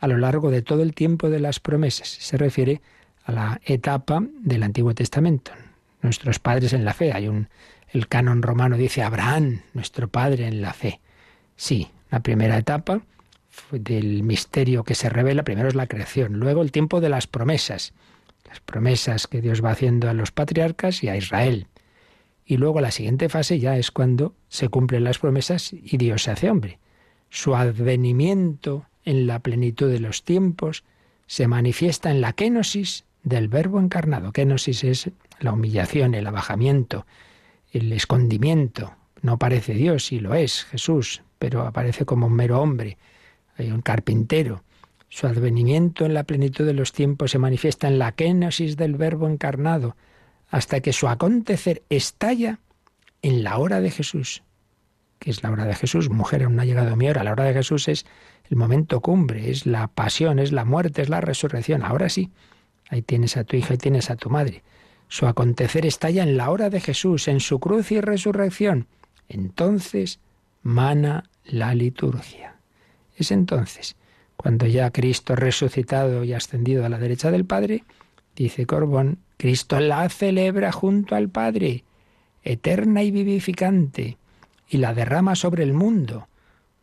[0.00, 2.08] a lo largo de todo el tiempo de las promesas.
[2.08, 2.82] Se refiere
[3.24, 5.52] a la etapa del Antiguo Testamento.
[6.02, 7.12] Nuestros padres en la fe.
[7.12, 7.48] Hay un
[7.94, 11.00] el canon romano dice Abraham, nuestro padre en la fe.
[11.56, 13.02] Sí, la primera etapa
[13.70, 17.92] del misterio que se revela, primero es la creación, luego el tiempo de las promesas,
[18.48, 21.66] las promesas que Dios va haciendo a los patriarcas y a Israel.
[22.46, 26.30] Y luego la siguiente fase ya es cuando se cumplen las promesas y Dios se
[26.30, 26.78] hace hombre.
[27.30, 30.84] Su advenimiento en la plenitud de los tiempos
[31.26, 34.32] se manifiesta en la kenosis del verbo encarnado.
[34.32, 37.06] Kenosis es la humillación, el abajamiento,
[37.72, 38.94] el escondimiento.
[39.22, 42.98] No parece Dios, y lo es Jesús, pero aparece como un mero hombre
[43.56, 44.64] hay un carpintero.
[45.08, 49.28] Su advenimiento en la plenitud de los tiempos se manifiesta en la kénosis del Verbo
[49.28, 49.96] encarnado,
[50.48, 52.58] hasta que su acontecer estalla
[53.22, 54.42] en la hora de Jesús.
[55.18, 56.10] que es la hora de Jesús?
[56.10, 57.24] Mujer, aún no ha llegado mi hora.
[57.24, 58.04] La hora de Jesús es
[58.50, 61.82] el momento cumbre, es la pasión, es la muerte, es la resurrección.
[61.82, 62.30] Ahora sí,
[62.90, 64.62] ahí tienes a tu hija y tienes a tu madre.
[65.08, 68.86] Su acontecer estalla en la hora de Jesús, en su cruz y resurrección.
[69.28, 70.20] Entonces
[70.62, 72.53] mana la liturgia.
[73.16, 73.96] Es entonces
[74.36, 77.84] cuando ya Cristo resucitado y ascendido a la derecha del Padre,
[78.36, 81.84] dice Corbón, Cristo la celebra junto al Padre,
[82.42, 84.18] eterna y vivificante,
[84.68, 86.28] y la derrama sobre el mundo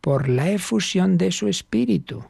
[0.00, 2.24] por la efusión de su espíritu.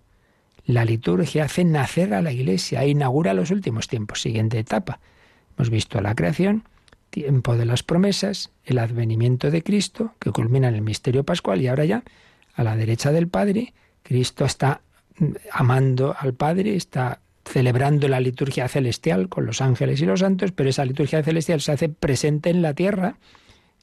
[0.65, 5.01] La liturgia hace nacer a la Iglesia e inaugura los últimos tiempos, siguiente etapa.
[5.57, 6.65] Hemos visto la creación,
[7.11, 11.69] tiempo de las promesas, el advenimiento de Cristo, que culmina en el misterio pascual, y
[11.69, 12.05] ahora ya,
[12.55, 13.73] a la derecha del Padre,
[14.13, 14.83] Cristo está
[15.51, 20.69] amando al Padre, está celebrando la liturgia celestial con los ángeles y los santos, pero
[20.69, 23.17] esa liturgia celestial se hace presente en la tierra,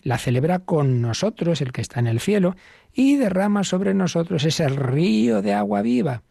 [0.03, 2.55] la celebra con nosotros, el que está en el cielo,
[2.93, 6.21] y derrama sobre nosotros ese río de agua viva.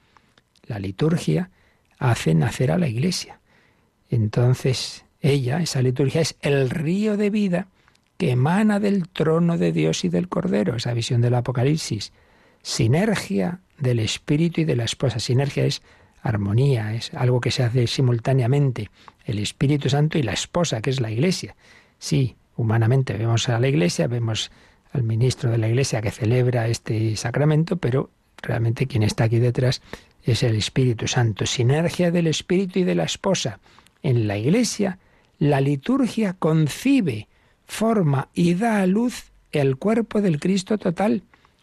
[0.69, 1.51] La liturgia
[1.99, 3.41] hace nacer a la iglesia.
[4.11, 7.67] Entonces, ella, esa liturgia, es el río de vida
[8.17, 12.13] que emana del trono de Dios y del Cordero, esa visión del Apocalipsis.
[12.69, 15.21] Sinergia del Espíritu y de la esposa.
[15.21, 15.81] Sinergia es
[16.21, 18.91] armonía, es algo que se hace simultáneamente.
[19.25, 21.57] El Espíritu Santo y la esposa, que es la Iglesia.
[21.99, 24.51] Sí, humanamente vemos a la Iglesia, vemos
[24.93, 28.11] al ministro de la Iglesia que celebra este sacramento, pero
[28.43, 29.81] realmente quien está aquí detrás
[30.23, 31.47] es el Espíritu Santo.
[31.47, 33.61] Sinergia del Espíritu y de la esposa.
[34.03, 34.99] En la Iglesia,
[35.39, 37.29] la liturgia concibe,
[37.65, 41.23] forma y da a luz el cuerpo del Cristo total.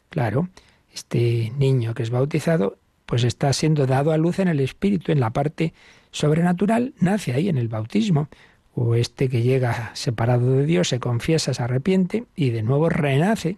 [0.10, 0.50] Claro,
[0.96, 5.20] este niño que es bautizado, pues está siendo dado a luz en el Espíritu, en
[5.20, 5.74] la parte
[6.12, 8.30] sobrenatural, nace ahí en el bautismo.
[8.74, 13.58] O este que llega separado de Dios, se confiesa, se arrepiente y de nuevo renace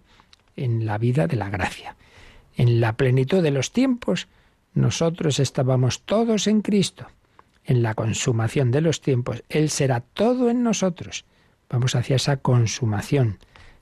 [0.56, 1.95] en la vida de la gracia.
[2.56, 4.28] En la plenitud de los tiempos,
[4.73, 7.08] nosotros estábamos todos en Cristo.
[7.63, 11.26] En la consumación de los tiempos, Él será todo en nosotros.
[11.69, 13.38] Vamos hacia esa consumación.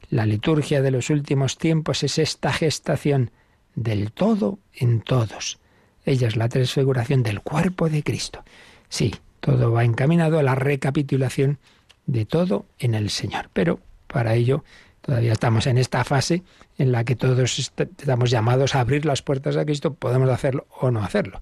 [0.10, 3.32] La liturgia de los últimos tiempos es esta gestación
[3.76, 5.60] del todo en todos.
[6.06, 8.44] Ella es la transfiguración del cuerpo de Cristo.
[8.90, 11.60] Sí, todo va encaminado a la recapitulación
[12.06, 13.50] de todo en el Señor.
[13.54, 14.64] Pero para ello
[15.02, 16.44] todavía estamos en esta fase
[16.78, 19.94] en la que todos estamos llamados a abrir las puertas a Cristo.
[19.94, 21.42] Podemos hacerlo o no hacerlo.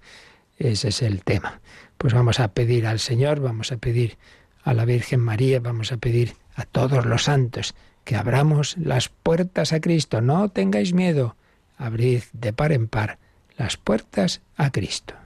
[0.58, 1.62] Ese es el tema.
[1.98, 4.17] Pues vamos a pedir al Señor, vamos a pedir
[4.63, 9.74] a la Virgen María, vamos a pedir a todos los santos que abramos las puertas
[9.74, 10.22] a Cristo.
[10.22, 11.36] No tengáis miedo
[11.84, 13.17] abrid de par en par
[13.58, 15.22] las puertas a Cristo.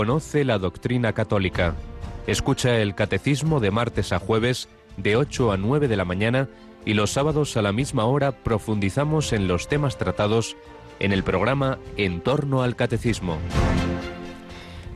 [0.00, 1.74] Conoce la doctrina católica.
[2.26, 6.48] Escucha el catecismo de martes a jueves de 8 a 9 de la mañana
[6.86, 10.56] y los sábados a la misma hora profundizamos en los temas tratados
[11.00, 13.36] en el programa En torno al catecismo.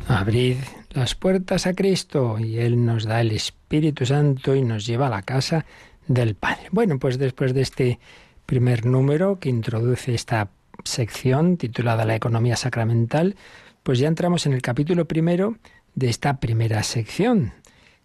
[0.08, 0.56] Abrid
[0.92, 5.10] las puertas a Cristo y Él nos da el Espíritu Santo y nos lleva a
[5.10, 5.66] la casa
[6.06, 6.68] del Padre.
[6.70, 7.98] Bueno, pues después de este
[8.46, 10.48] primer número que introduce esta
[10.82, 13.36] sección titulada La economía sacramental,
[13.84, 15.58] pues ya entramos en el capítulo primero
[15.94, 17.52] de esta primera sección,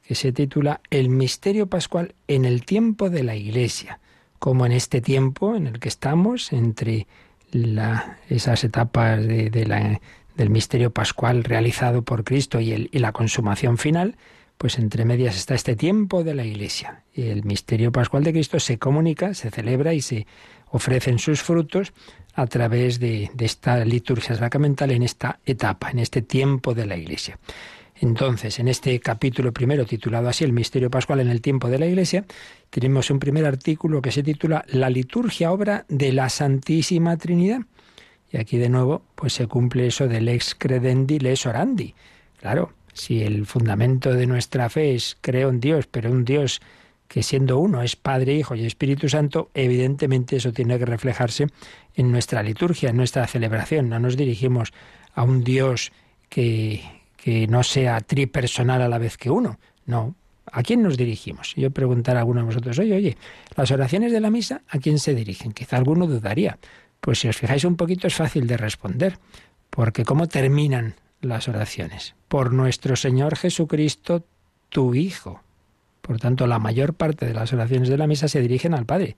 [0.05, 3.99] que se titula El misterio pascual en el tiempo de la Iglesia,
[4.39, 7.07] como en este tiempo en el que estamos, entre
[8.29, 14.17] esas etapas del misterio pascual realizado por Cristo y, y la consumación final,
[14.57, 17.03] pues entre medias está este tiempo de la Iglesia.
[17.13, 20.27] Y el misterio pascual de Cristo se comunica, se celebra y se
[20.71, 21.93] ofrecen sus frutos
[22.33, 27.37] a través de, esta liturgia sacramental en esta etapa, en este tiempo de la Iglesia.
[28.01, 31.85] Entonces, en este capítulo primero, titulado así El misterio pascual en el tiempo de la
[31.85, 32.25] Iglesia,
[32.69, 37.61] tenemos un primer artículo que se titula La liturgia obra de la Santísima Trinidad.
[38.31, 41.93] Y aquí de nuevo, pues se cumple eso del ex credendi les orandi.
[42.39, 46.61] Claro, si el fundamento de nuestra fe es creo en Dios, pero un Dios
[47.09, 51.47] que siendo uno es Padre, Hijo y Espíritu Santo, evidentemente eso tiene que reflejarse
[51.95, 53.89] en nuestra liturgia, en nuestra celebración.
[53.89, 54.73] No nos dirigimos
[55.13, 55.91] a un Dios
[56.29, 56.83] que,
[57.17, 59.59] que no sea tripersonal a la vez que uno.
[59.85, 60.15] No.
[60.51, 61.53] ¿A quién nos dirigimos?
[61.55, 63.17] Yo preguntar a alguno de vosotros, oye, oye,
[63.55, 65.51] las oraciones de la misa, ¿a quién se dirigen?
[65.51, 66.57] Quizá alguno dudaría.
[67.01, 69.19] Pues si os fijáis un poquito es fácil de responder,
[69.69, 72.15] porque ¿cómo terminan las oraciones?
[72.27, 74.23] Por nuestro Señor Jesucristo,
[74.69, 75.41] tu Hijo.
[76.01, 79.15] Por tanto, la mayor parte de las oraciones de la misa se dirigen al Padre.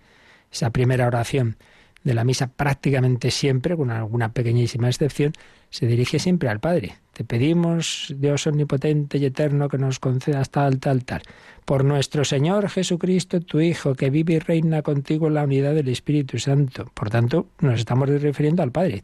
[0.52, 1.56] Esa primera oración
[2.04, 5.34] de la misa prácticamente siempre, con alguna pequeñísima excepción,
[5.70, 6.96] se dirige siempre al Padre.
[7.14, 11.22] Te pedimos, Dios omnipotente y eterno, que nos concedas tal, tal, tal.
[11.66, 15.90] Por nuestro Señor Jesucristo, tu Hijo, que vive y reina contigo en la unidad del
[15.90, 16.92] Espíritu Santo.
[16.94, 19.04] Por tanto, nos estamos refiriendo al Padre.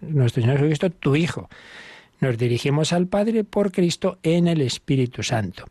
[0.00, 1.48] Nuestro Señor Jesucristo, tu Hijo.
[2.20, 5.64] Nos dirigimos al Padre por Cristo en el Espíritu Santo.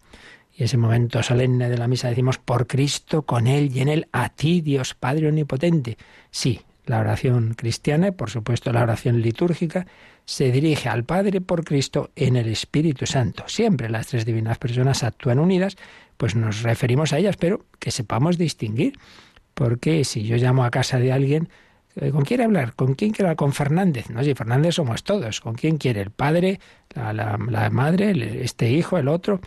[0.60, 4.10] Y ese momento solemne de la misa decimos, por Cristo, con Él y en Él,
[4.12, 5.98] a ti, Dios Padre Omnipotente.
[6.32, 9.88] Sí, la oración cristiana y por supuesto la oración litúrgica
[10.26, 13.46] se dirige al Padre por Cristo en el Espíritu Santo.
[13.48, 15.78] Siempre las tres divinas personas actúan unidas,
[16.18, 19.00] pues nos referimos a ellas, pero que sepamos distinguir.
[19.54, 21.48] Porque si yo llamo a casa de alguien,
[21.96, 22.74] eh, ¿con quién hablar?
[22.74, 23.38] ¿Con quién quiere hablar?
[23.38, 24.10] Con Fernández.
[24.10, 25.40] No, si Fernández somos todos.
[25.40, 26.02] ¿Con quién quiere?
[26.02, 26.60] ¿El padre,
[26.94, 29.40] la, la madre, este hijo, el otro?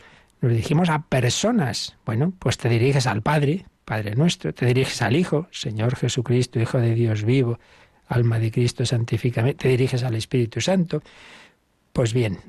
[0.43, 1.97] Nos dirigimos a personas.
[2.05, 6.79] Bueno, pues te diriges al Padre, Padre nuestro, te diriges al Hijo, Señor Jesucristo, Hijo
[6.79, 7.61] de Dios vivo,
[8.09, 11.01] alma de Cristo, santificame, te diriges al Espíritu Santo.
[11.93, 12.41] Pues bien,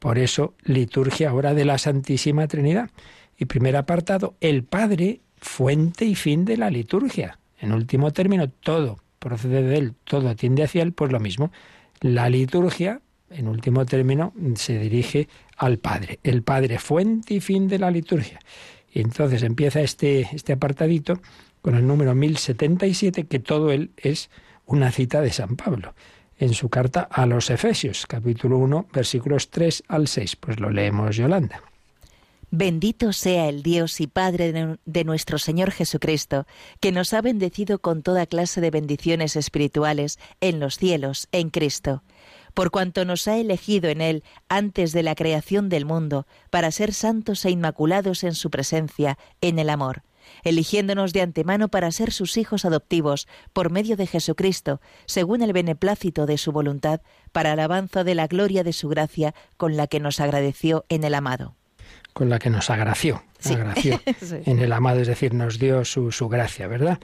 [0.00, 2.90] por eso liturgia ahora de la Santísima Trinidad.
[3.38, 7.38] Y primer apartado, el Padre, fuente y fin de la liturgia.
[7.60, 11.52] En último término, todo procede de Él, todo tiende hacia Él, pues lo mismo.
[12.00, 15.28] La liturgia, en último término, se dirige
[15.58, 18.38] al Padre, el Padre fuente y fin de la liturgia.
[18.92, 21.20] Y entonces empieza este, este apartadito
[21.60, 24.30] con el número 1077, que todo él es
[24.64, 25.94] una cita de San Pablo
[26.38, 30.36] en su carta a los Efesios, capítulo 1, versículos 3 al 6.
[30.36, 31.62] Pues lo leemos, Yolanda.
[32.50, 36.46] Bendito sea el Dios y Padre de nuestro Señor Jesucristo,
[36.80, 42.02] que nos ha bendecido con toda clase de bendiciones espirituales en los cielos, en Cristo
[42.54, 46.92] por cuanto nos ha elegido en Él antes de la creación del mundo, para ser
[46.92, 50.02] santos e inmaculados en su presencia, en el amor,
[50.44, 56.26] eligiéndonos de antemano para ser sus hijos adoptivos, por medio de Jesucristo, según el beneplácito
[56.26, 57.00] de su voluntad,
[57.32, 61.14] para alabanza de la gloria de su gracia, con la que nos agradeció en el
[61.14, 61.54] amado.
[62.12, 64.00] Con la que nos agració, agració
[64.44, 66.98] en el amado, es decir, nos dio su, su gracia, ¿verdad?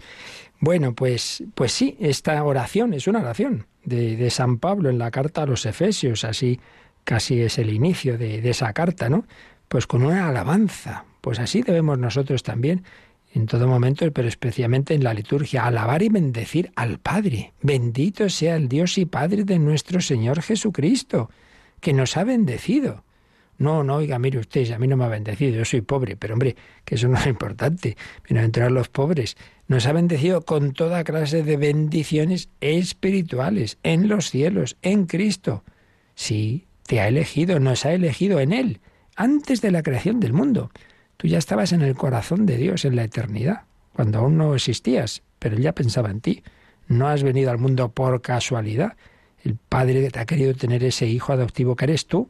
[0.64, 5.42] Bueno, pues, pues sí, esta oración es una oración de, San Pablo en la carta
[5.42, 6.58] a los Efesios, así
[7.04, 9.26] casi es el inicio de, de esa carta, ¿no?
[9.68, 12.82] Pues con una alabanza, pues así debemos nosotros también
[13.34, 17.52] en todo momento, pero especialmente en la liturgia, alabar y bendecir al Padre.
[17.60, 21.28] Bendito sea el Dios y Padre de nuestro Señor Jesucristo,
[21.80, 23.04] que nos ha bendecido
[23.58, 26.34] no, no, oiga, mire usted, a mí no me ha bendecido, yo soy pobre, pero
[26.34, 27.96] hombre, que eso no es importante.
[28.28, 29.36] entrar los pobres.
[29.68, 35.62] Nos ha bendecido con toda clase de bendiciones espirituales en los cielos, en Cristo.
[36.14, 38.80] Sí, te ha elegido, nos ha elegido en Él,
[39.16, 40.70] antes de la creación del mundo.
[41.16, 45.22] Tú ya estabas en el corazón de Dios en la eternidad, cuando aún no existías,
[45.38, 46.42] pero Él ya pensaba en ti.
[46.88, 48.96] No has venido al mundo por casualidad.
[49.42, 52.28] El Padre te ha querido tener ese hijo adoptivo que eres tú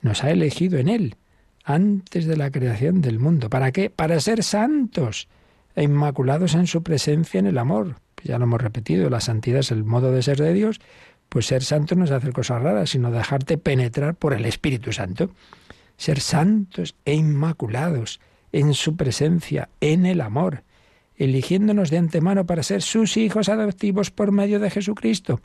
[0.00, 1.16] nos ha elegido en Él,
[1.64, 3.50] antes de la creación del mundo.
[3.50, 3.90] ¿Para qué?
[3.90, 5.28] Para ser santos
[5.74, 7.96] e inmaculados en su presencia en el amor.
[8.24, 10.80] Ya lo hemos repetido, la santidad es el modo de ser de Dios,
[11.28, 15.30] pues ser santo no es hacer cosas raras, sino dejarte penetrar por el Espíritu Santo.
[15.96, 18.20] Ser santos e inmaculados
[18.52, 20.62] en su presencia, en el amor,
[21.16, 25.40] eligiéndonos de antemano para ser sus hijos adoptivos por medio de Jesucristo.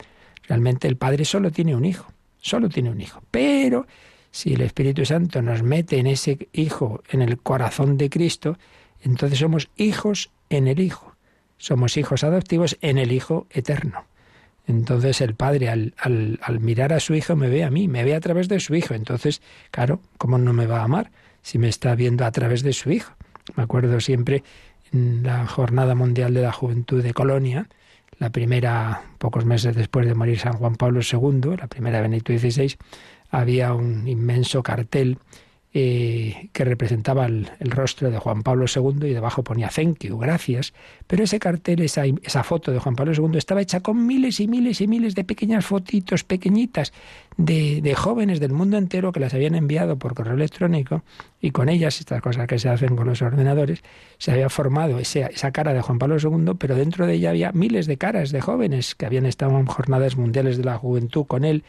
[0.48, 3.22] Realmente el Padre solo tiene un hijo, solo tiene un hijo.
[3.30, 3.86] Pero
[4.34, 8.58] si el Espíritu Santo nos mete en ese hijo, en el corazón de Cristo,
[9.00, 11.14] entonces somos hijos en el Hijo.
[11.56, 14.06] Somos hijos adoptivos en el Hijo eterno.
[14.66, 18.16] Entonces el padre al, al, mirar a su hijo me ve a mí, me ve
[18.16, 18.94] a través de su hijo.
[18.94, 21.12] Entonces, claro, ¿cómo no me va a amar
[21.42, 23.12] si me está viendo a través de su hijo?
[23.54, 24.42] Me acuerdo siempre
[24.92, 27.68] en la Jornada Mundial de la Juventud de Colonia,
[28.18, 32.76] la primera, pocos meses después de morir San Juan Pablo II, la primera Benito XVI,
[33.40, 35.18] había un inmenso cartel
[35.76, 40.72] eh, que representaba el, rostro de Juan Pablo II y debajo ponía thank you, gracias.
[41.08, 44.80] Pero ese cartel, esa, foto de Juan Pablo II estaba hecha con miles y miles
[44.80, 46.92] y miles de pequeñas fotitos pequeñitas
[47.36, 51.02] de, jóvenes del mundo entero que las habían enviado por correo electrónico
[51.40, 53.82] y con ellas, estas cosas que se hacen con los ordenadores,
[54.18, 57.88] se había formado esa cara de Juan Pablo II, pero dentro de ella había miles
[57.88, 61.64] de caras de jóvenes que habían estado en jornadas mundiales de la juventud con él.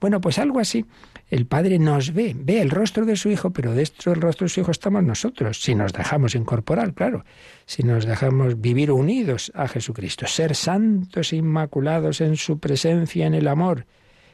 [0.00, 0.84] Bueno, pues algo así
[1.28, 4.48] el Padre nos ve, ve el rostro de su Hijo, pero dentro del rostro de
[4.48, 7.24] su Hijo estamos nosotros, si nos dejamos incorporar, claro,
[7.64, 13.34] si nos dejamos vivir unidos a Jesucristo, ser santos e inmaculados en su presencia en
[13.34, 13.86] el amor,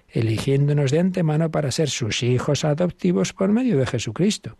[0.09, 4.59] eligiéndonos de antemano para ser sus hijos adoptivos por medio de Jesucristo,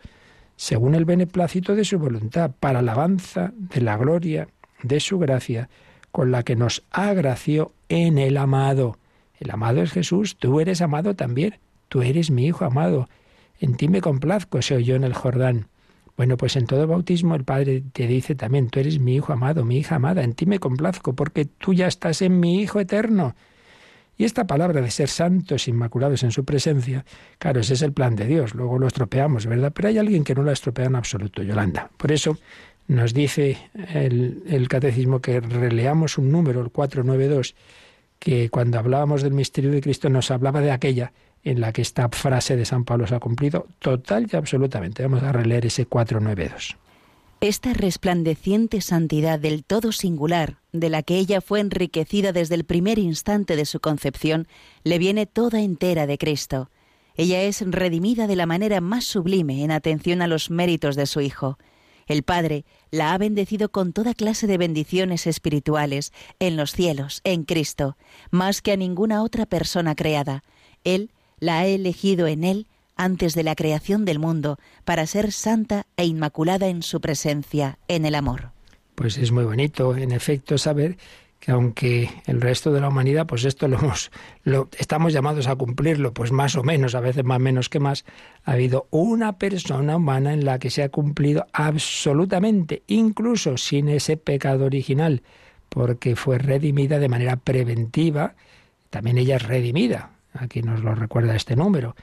[0.57, 4.49] según el beneplácito de su voluntad, para alabanza de la gloria
[4.83, 5.69] de su gracia,
[6.11, 8.99] con la que nos agració en el amado.
[9.43, 11.57] El amado es Jesús, tú eres amado también.
[11.89, 13.09] Tú eres mi Hijo amado,
[13.59, 15.67] en ti me complazco, se oyó en el Jordán.
[16.17, 19.65] Bueno, pues en todo bautismo el Padre te dice también, tú eres mi Hijo amado,
[19.65, 23.35] mi hija amada, en ti me complazco, porque tú ya estás en mi Hijo eterno.
[24.17, 27.05] Y esta palabra de ser santos, inmaculados en su presencia,
[27.39, 29.73] claro, ese es el plan de Dios, luego lo estropeamos, ¿verdad?
[29.75, 31.91] Pero hay alguien que no lo estropea en absoluto, Yolanda.
[31.97, 32.39] Por eso
[32.87, 33.59] nos dice
[33.93, 37.57] el, el catecismo que releamos un número, el 492,
[38.23, 41.13] que cuando hablábamos del misterio de Cristo nos hablaba de aquella
[41.43, 45.03] en la que esta frase de San Pablo se ha cumplido total y absolutamente.
[45.03, 46.77] Vamos a releer ese 492.
[47.41, 53.01] Esta resplandeciente santidad del todo singular, de la que ella fue enriquecida desde el primer
[53.01, 54.47] instante de su concepción,
[54.85, 56.71] le viene toda entera de Cristo.
[57.17, 61.21] Ella es redimida de la manera más sublime en atención a los méritos de su
[61.21, 61.59] Hijo.
[62.07, 67.45] El Padre la ha bendecido con toda clase de bendiciones espirituales en los cielos, en
[67.45, 67.97] Cristo,
[68.31, 70.45] más que a ninguna otra persona creada.
[70.85, 75.87] Él la ha elegido en Él antes de la creación del mundo para ser santa
[75.97, 78.53] e inmaculada en su presencia, en el amor.
[78.95, 80.99] Pues es muy bonito, en efecto, saber
[81.43, 84.13] que aunque el resto de la humanidad, pues esto lo hemos,
[84.45, 88.05] lo, estamos llamados a cumplirlo, pues más o menos, a veces más menos que más,
[88.45, 94.17] ha habido una persona humana en la que se ha cumplido absolutamente, incluso sin ese
[94.17, 95.23] pecado original,
[95.69, 98.37] porque fue redimida de manera preventiva,
[98.91, 101.95] también ella es redimida, Aquí nos lo recuerda este número.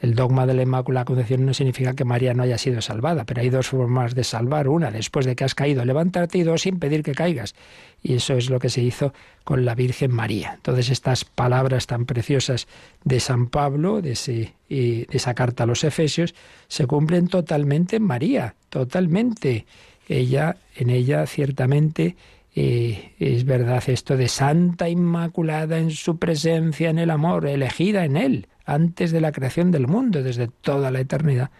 [0.00, 3.42] El dogma de la Inmaculada Concepción no significa que María no haya sido salvada, pero
[3.42, 4.66] hay dos formas de salvar.
[4.66, 7.54] Una, después de que has caído, levantarte y dos, impedir que caigas.
[8.02, 9.12] Y eso es lo que se hizo
[9.44, 10.54] con la Virgen María.
[10.56, 12.66] Entonces estas palabras tan preciosas
[13.04, 16.34] de San Pablo, de, de esa carta a los Efesios,
[16.66, 19.64] se cumplen totalmente en María, totalmente.
[20.08, 22.16] Ella, en ella ciertamente
[22.56, 28.48] es verdad esto de Santa Inmaculada en su presencia, en el amor, elegida en Él,
[28.66, 31.50] antes de la creación del mundo, desde toda la eternidad.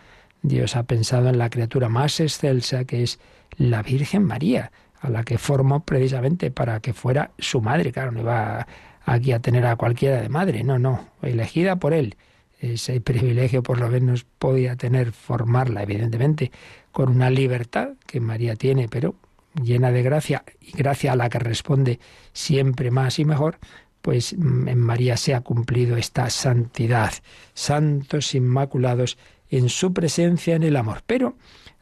[0.42, 3.18] Dios ha pensado en la criatura más excelsa que es
[3.56, 7.92] la Virgen María, a la que formó precisamente para que fuera su madre.
[7.92, 8.66] Claro, no iba
[9.04, 12.16] aquí a tener a cualquiera de madre, no, no, elegida por Él.
[12.60, 16.50] Ese privilegio por lo menos podía tener formarla, evidentemente,
[16.90, 19.14] con una libertad que María tiene, pero
[19.62, 22.00] llena de gracia y gracia a la que responde
[22.32, 23.58] siempre más y mejor,
[24.06, 27.12] pues mm, en María se ha cumplido esta santidad,
[27.54, 29.18] santos inmaculados
[29.50, 31.02] en su presencia en el amor.
[31.08, 31.34] Pero,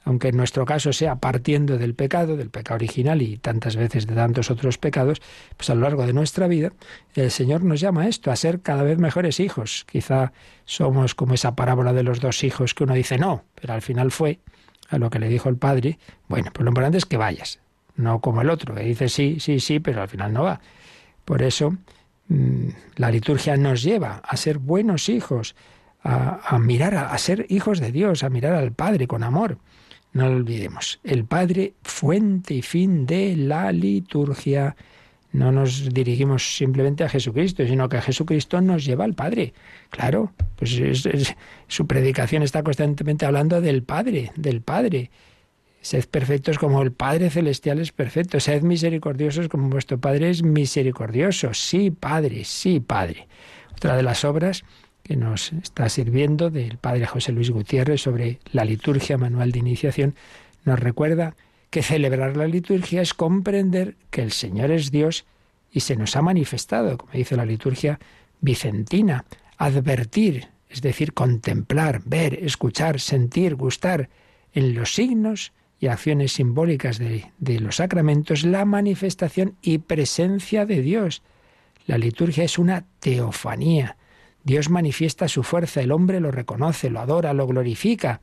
[0.04, 4.14] aunque en nuestro caso sea partiendo del pecado, del pecado original y tantas veces de
[4.14, 5.20] tantos otros pecados,
[5.58, 6.72] pues a lo largo de nuestra vida,
[7.14, 9.84] el Señor nos llama a esto, a ser cada vez mejores hijos.
[9.86, 10.32] Quizá
[10.64, 14.10] somos como esa parábola de los dos hijos que uno dice no, pero al final
[14.10, 14.40] fue
[14.88, 15.98] a lo que le dijo el padre,
[16.28, 17.60] bueno, pues lo importante es que vayas,
[17.96, 20.62] no como el otro, que dice sí, sí, sí, pero al final no va.
[21.26, 21.76] Por eso
[22.28, 25.54] la liturgia nos lleva a ser buenos hijos,
[26.02, 29.58] a, mirar, a, ser hijos de Dios, a mirar al Padre con amor.
[30.12, 31.00] No lo olvidemos.
[31.02, 34.76] El Padre, fuente y fin de la liturgia.
[35.32, 39.52] No nos dirigimos simplemente a Jesucristo, sino que Jesucristo nos lleva al Padre.
[39.90, 40.80] Claro, pues
[41.66, 45.10] su predicación está constantemente hablando del Padre, del Padre.
[45.84, 48.40] Sed perfectos como el Padre Celestial es perfecto.
[48.40, 51.52] Sed misericordiosos como vuestro Padre es misericordioso.
[51.52, 53.28] Sí, Padre, sí, Padre.
[53.76, 54.64] Otra de las obras
[55.02, 60.14] que nos está sirviendo del Padre José Luis Gutiérrez sobre la liturgia manual de iniciación
[60.64, 61.36] nos recuerda
[61.68, 65.26] que celebrar la liturgia es comprender que el Señor es Dios
[65.70, 68.00] y se nos ha manifestado, como dice la liturgia
[68.40, 69.26] vicentina,
[69.58, 74.08] advertir, es decir, contemplar, ver, escuchar, sentir, gustar
[74.54, 80.80] en los signos y acciones simbólicas de, de, los sacramentos la manifestación y presencia de
[80.80, 81.22] Dios.
[81.86, 83.96] La liturgia es una teofanía.
[84.44, 88.20] Dios manifiesta su fuerza, el hombre lo reconoce, lo adora, lo glorifica.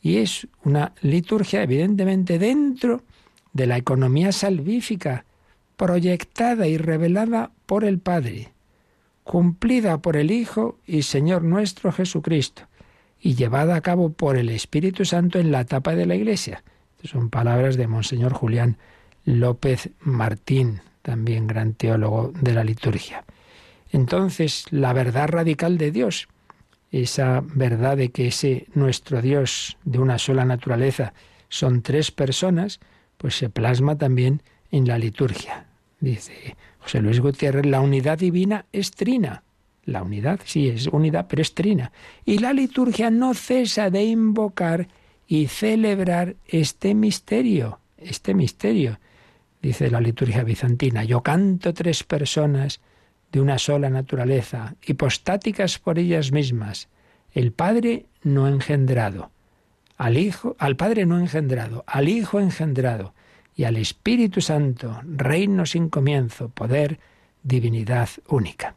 [0.00, 3.02] Y es una liturgia evidentemente dentro
[3.52, 5.24] de la economía salvífica,
[5.76, 8.52] proyectada y revelada por el Padre,
[9.24, 12.69] cumplida por el Hijo y Señor nuestro Jesucristo
[13.20, 16.62] y llevada a cabo por el Espíritu Santo en la etapa de la Iglesia.
[17.04, 18.76] son palabras de Monseñor Julián
[19.24, 23.24] López Martín, también gran teólogo de la liturgia.
[23.92, 26.28] Entonces, la verdad radical de Dios,
[26.90, 31.12] esa verdad de que ese nuestro Dios de una sola naturaleza
[31.48, 32.80] son tres personas,
[33.16, 35.66] pues se plasma también en la liturgia.
[36.00, 39.42] Dice José Luis Gutiérrez, la unidad divina es trina.
[39.84, 41.92] La unidad, sí, es unidad, pero es trina.
[42.24, 44.88] Y la liturgia no cesa de invocar
[45.26, 48.98] y celebrar este misterio, este misterio.
[49.62, 52.80] Dice la liturgia bizantina, yo canto tres personas
[53.32, 56.88] de una sola naturaleza, hipostáticas por ellas mismas,
[57.32, 59.30] el Padre no engendrado,
[59.96, 63.14] al Hijo, al Padre no engendrado, al Hijo engendrado
[63.54, 66.98] y al Espíritu Santo, reino sin comienzo, poder,
[67.42, 68.74] divinidad única.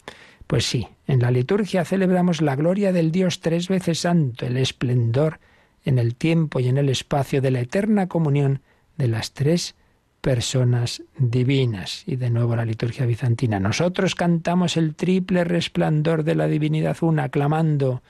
[0.47, 5.39] Pues sí, en la liturgia celebramos la gloria del Dios tres veces santo, el esplendor
[5.85, 8.61] en el tiempo y en el espacio de la eterna comunión
[8.97, 9.75] de las tres
[10.21, 12.03] personas divinas.
[12.05, 13.59] Y de nuevo la liturgia bizantina.
[13.59, 18.01] Nosotros cantamos el triple resplandor de la divinidad una, clamando,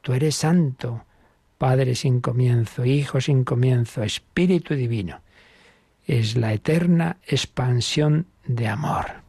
[0.00, 1.04] Tú eres santo,
[1.56, 5.20] Padre sin comienzo, Hijo sin comienzo, Espíritu divino
[6.06, 9.23] es la eterna expansión de amor.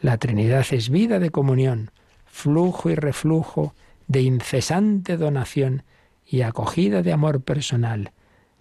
[0.00, 1.90] La Trinidad es vida de comunión,
[2.26, 3.74] flujo y reflujo
[4.06, 5.82] de incesante donación
[6.26, 8.12] y acogida de amor personal.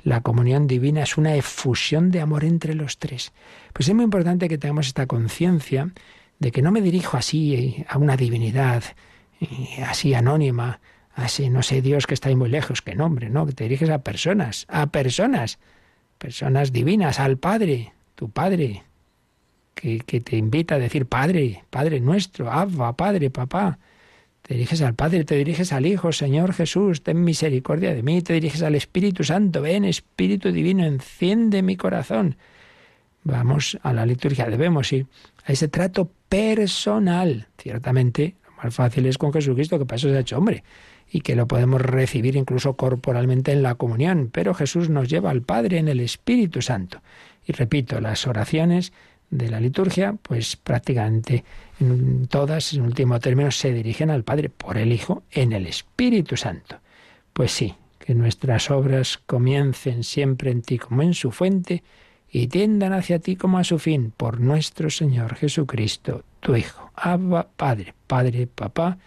[0.03, 3.33] La comunión divina es una efusión de amor entre los tres.
[3.73, 5.91] Pues es muy importante que tengamos esta conciencia
[6.39, 8.83] de que no me dirijo así a una divinidad,
[9.41, 10.79] eh, así anónima,
[11.13, 13.89] así, no sé, Dios que está ahí muy lejos, que nombre, no, que te diriges
[13.89, 15.59] a personas, a personas
[16.17, 18.83] personas divinas, al Padre, tu Padre,
[19.77, 23.77] que, te invita a decir Padre, Padre nuestro, Abba, Padre, Papá.
[24.41, 28.33] Te diriges al Padre, te diriges al Hijo, Señor Jesús, ten misericordia de mí, te
[28.33, 32.37] diriges al Espíritu Santo, ven Espíritu Divino, enciende mi corazón.
[33.23, 35.05] Vamos a la liturgia, debemos ir
[35.45, 37.47] a ese trato personal.
[37.57, 40.63] Ciertamente, lo más fácil es con Jesucristo, que para eso se ha hecho hombre
[41.11, 45.41] y que lo podemos recibir incluso corporalmente en la comunión, pero Jesús nos lleva al
[45.41, 47.01] Padre en el Espíritu Santo.
[47.45, 48.91] Y repito, las oraciones
[49.29, 51.43] de la liturgia, pues prácticamente
[51.79, 56.37] en todas, en último término, se dirigen al Padre por el Hijo en el Espíritu
[56.37, 56.79] Santo.
[57.33, 61.83] Pues sí, que nuestras obras comiencen siempre en ti como en su fuente
[62.31, 66.91] y tiendan hacia ti como a su fin, por nuestro Señor Jesucristo, tu Hijo.
[66.95, 68.97] Abba, Padre, Padre, Papá,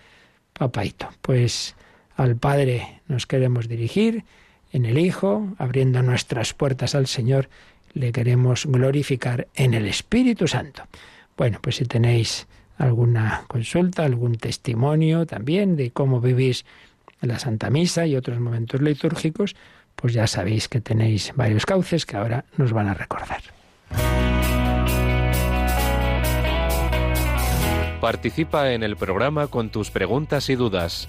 [0.52, 1.08] Papaito.
[1.22, 1.76] Pues
[2.16, 4.24] al Padre nos queremos dirigir,
[4.72, 7.48] en el Hijo, abriendo nuestras puertas al Señor,
[7.93, 10.84] le queremos glorificar en el Espíritu Santo.
[11.36, 12.47] Bueno, pues si tenéis
[12.78, 16.64] alguna consulta, algún testimonio también de cómo vivís
[17.20, 19.55] la Santa Misa y otros momentos litúrgicos,
[19.95, 23.43] pues ya sabéis que tenéis varios cauces que ahora nos van a recordar.
[28.01, 31.07] Participa en el programa con tus preguntas y dudas.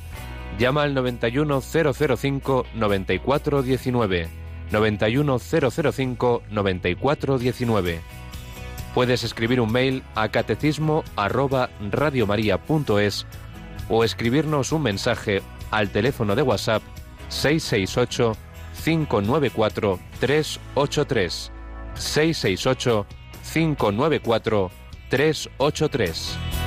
[0.60, 4.41] Llama al 91005 9419.
[4.72, 8.02] 91005 9419.
[8.94, 13.26] Puedes escribir un mail a catecismo arroba radiomaria.es
[13.90, 15.42] o escribirnos un mensaje
[15.72, 16.84] al teléfono de WhatsApp
[17.30, 18.36] 668
[18.84, 21.52] 594 383
[21.96, 23.06] 668
[23.54, 24.72] 594
[25.10, 26.61] 383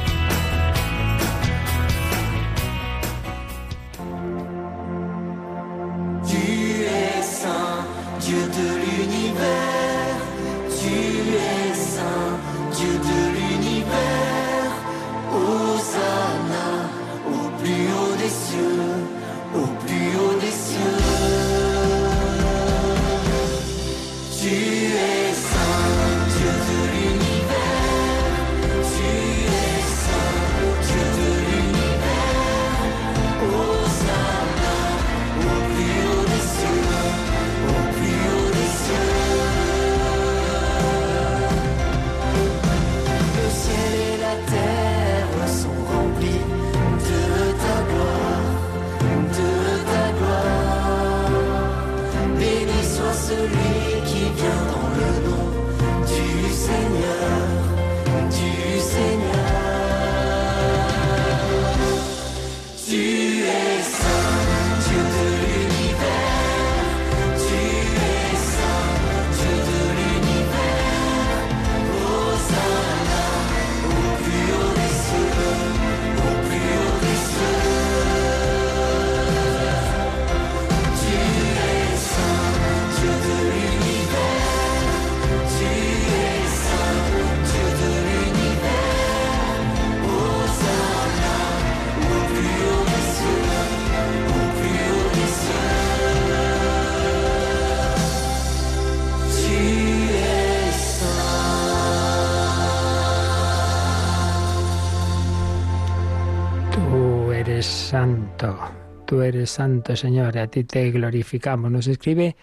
[109.47, 111.71] santo, Señor, a ti te glorificamos.
[111.71, 112.37] Nos escribe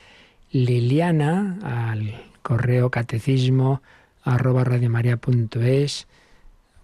[0.52, 3.82] Liliana al correo catecismo
[4.24, 6.08] arroba radiomaria.es.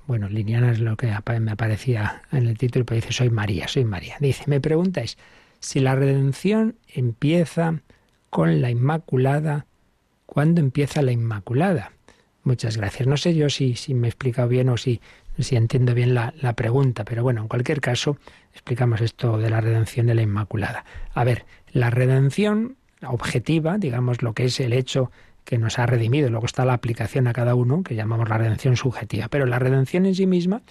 [0.08, 3.86] Bueno, Liliana es lo que me aparecía en el título, pero dice, soy María, soy
[3.86, 4.16] María.
[4.20, 5.18] Dice, me preguntáis
[5.60, 7.82] si la redención empieza
[8.30, 9.66] con la Inmaculada,
[10.26, 11.92] ¿cuándo empieza la Inmaculada?
[12.44, 13.08] Muchas gracias.
[13.08, 15.02] No sé yo si, si me he explicado bien o si
[15.40, 18.18] si entiendo bien la, la, pregunta, pero bueno, en cualquier caso,
[18.54, 20.86] explicamos esto de la redención de la Inmaculada.
[21.14, 25.12] A ver, la redención objetiva, digamos, lo que es el hecho
[25.44, 28.76] que nos ha redimido, luego está la aplicación a cada uno, que llamamos la redención
[28.76, 30.62] subjetiva, pero la redención en sí misma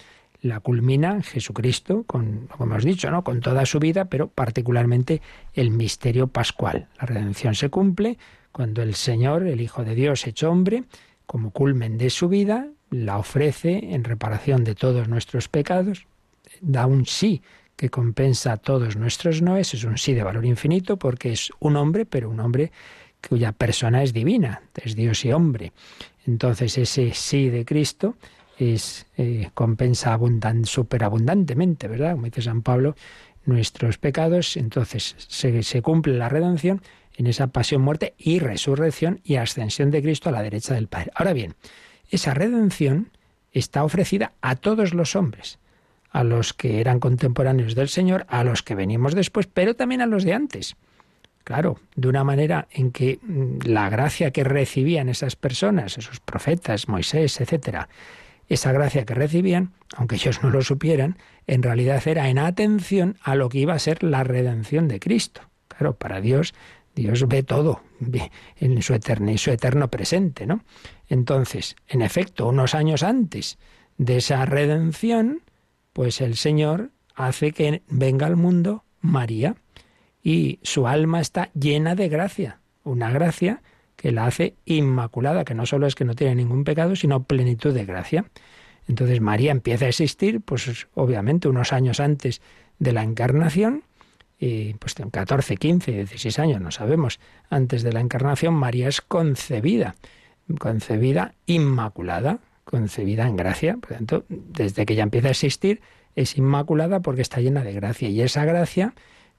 [0.41, 3.23] la culmina Jesucristo, con, como hemos dicho, ¿no?
[3.23, 5.21] con toda su vida, pero particularmente
[5.53, 6.87] el misterio pascual.
[6.99, 8.17] La redención se cumple
[8.51, 10.83] cuando el Señor, el Hijo de Dios hecho hombre,
[11.25, 16.07] como culmen de su vida, la ofrece en reparación de todos nuestros pecados,
[16.61, 17.41] da un sí
[17.75, 22.05] que compensa todos nuestros noes, es un sí de valor infinito porque es un hombre,
[22.05, 22.71] pero un hombre
[23.27, 25.73] cuya persona es divina, es Dios y hombre.
[26.25, 28.15] Entonces ese sí de Cristo
[28.57, 32.13] es eh, compensa abundante, superabundantemente, ¿verdad?
[32.13, 32.95] Como dice San Pablo,
[33.45, 36.81] nuestros pecados, entonces se, se cumple la redención
[37.15, 41.11] en esa pasión, muerte y resurrección y ascensión de Cristo a la derecha del Padre.
[41.15, 41.55] Ahora bien,
[42.09, 43.09] esa redención
[43.51, 45.59] está ofrecida a todos los hombres,
[46.09, 50.05] a los que eran contemporáneos del Señor, a los que venimos después, pero también a
[50.05, 50.75] los de antes.
[51.43, 56.89] Claro, de una manera en que mm, la gracia que recibían esas personas, esos profetas,
[56.89, 57.87] Moisés, etcétera,
[58.49, 63.35] esa gracia que recibían, aunque ellos no lo supieran, en realidad era en atención a
[63.35, 65.41] lo que iba a ser la redención de Cristo.
[65.69, 66.53] Claro, para Dios
[66.97, 67.81] Dios ve todo
[68.59, 70.63] en su eterno, su eterno presente, ¿no?
[71.07, 73.57] Entonces, en efecto, unos años antes
[73.97, 75.41] de esa redención,
[75.93, 79.55] pues el Señor hace que venga al mundo María
[80.21, 83.61] y su alma está llena de gracia, una gracia
[83.95, 87.73] que la hace inmaculada, que no solo es que no tiene ningún pecado, sino plenitud
[87.73, 88.25] de gracia.
[88.87, 92.41] Entonces María empieza a existir, pues obviamente unos años antes
[92.79, 93.83] de la encarnación,
[94.39, 99.95] y pues 14, 15, 16 años, no sabemos, antes de la encarnación, María es concebida,
[100.59, 103.77] concebida inmaculada, concebida en gracia.
[103.77, 105.81] Por tanto, desde que ella empieza a existir,
[106.15, 108.09] es inmaculada porque está llena de gracia.
[108.09, 108.93] Y esa gracia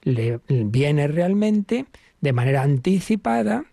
[0.05, 1.87] viene realmente
[2.21, 3.65] de manera anticipada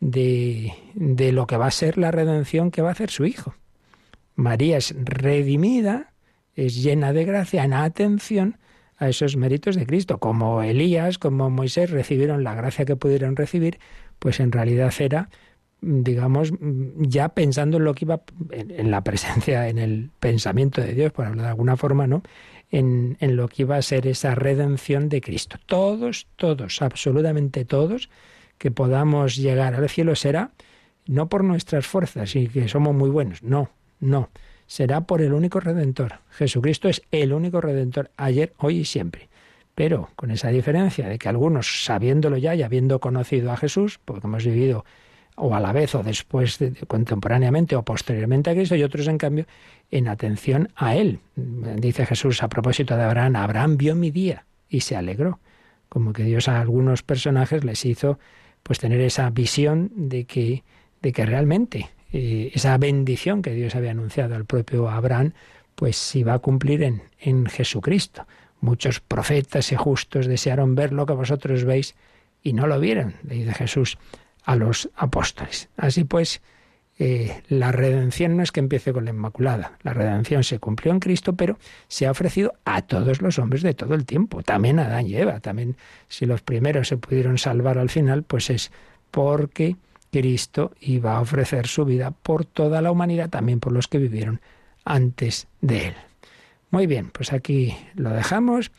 [0.00, 3.54] de, de lo que va a ser la redención que va a hacer su Hijo.
[4.34, 6.12] María es redimida,
[6.54, 8.58] es llena de gracia en atención
[8.96, 10.18] a esos méritos de Cristo.
[10.18, 13.78] Como Elías, como Moisés recibieron la gracia que pudieron recibir,
[14.18, 15.28] pues en realidad era,
[15.82, 16.52] digamos,
[16.96, 21.26] ya pensando en lo que iba, en, la presencia, en el pensamiento de Dios, por
[21.26, 22.22] hablar de alguna forma, ¿no?
[22.70, 25.58] En, en lo que iba a ser esa redención de Cristo.
[25.66, 28.08] Todos, todos, absolutamente todos,
[28.56, 30.52] que podamos llegar al cielo será
[31.06, 33.70] no por nuestras fuerzas y que somos muy buenos, no,
[34.00, 34.30] no
[34.72, 36.20] será por el único redentor.
[36.30, 39.28] Jesucristo es el único redentor ayer, hoy y siempre.
[39.74, 44.26] pero con esa diferencia de que algunos, sabiéndolo ya y habiendo conocido a Jesús, porque
[44.26, 44.84] hemos vivido
[45.36, 49.46] o a la vez o después, contemporáneamente o posteriormente a Cristo, y otros, en cambio,
[49.90, 51.20] en atención a Él.
[51.36, 55.38] Dice Jesús a propósito de Abraham, Abraham vio mi día y se alegró.
[55.88, 58.18] Como que Dios a algunos personajes les hizo
[58.62, 60.62] pues tener esa visión de que,
[61.02, 65.32] de que realmente eh, esa bendición que Dios había anunciado al propio Abraham,
[65.74, 68.26] pues se iba a cumplir en, en Jesucristo.
[68.60, 71.94] Muchos profetas y justos desearon ver lo que vosotros veis
[72.42, 73.98] y no lo vieron, le dice Jesús
[74.44, 75.68] a los apóstoles.
[75.76, 76.42] Así pues,
[76.98, 79.78] eh, la redención no es que empiece con la Inmaculada.
[79.82, 83.74] La redención se cumplió en Cristo, pero se ha ofrecido a todos los hombres de
[83.74, 84.42] todo el tiempo.
[84.42, 85.40] También a Adán y Eva.
[85.40, 85.76] También,
[86.08, 88.70] si los primeros se pudieron salvar al final, pues es
[89.10, 89.76] porque
[90.10, 94.40] Cristo iba a ofrecer su vida por toda la humanidad, también por los que vivieron
[94.84, 95.94] antes de él.
[96.70, 98.70] Muy bien, pues aquí lo dejamos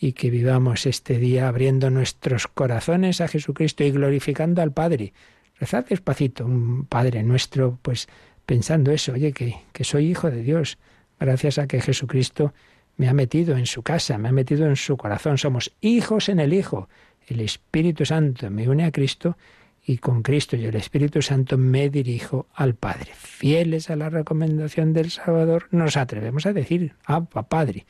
[0.00, 5.12] y que vivamos este día abriendo nuestros corazones a Jesucristo y glorificando al Padre.
[5.58, 8.08] Rezad despacito, un Padre nuestro, pues
[8.46, 10.78] pensando eso, oye, que, que soy hijo de Dios,
[11.18, 12.54] gracias a que Jesucristo
[12.96, 15.38] me ha metido en su casa, me ha metido en su corazón.
[15.38, 16.88] Somos hijos en el Hijo.
[17.26, 19.36] El Espíritu Santo me une a Cristo
[19.84, 23.10] y con Cristo y el Espíritu Santo me dirijo al Padre.
[23.14, 27.86] Fieles a la recomendación del Salvador, nos atrevemos a decir, Abba Padre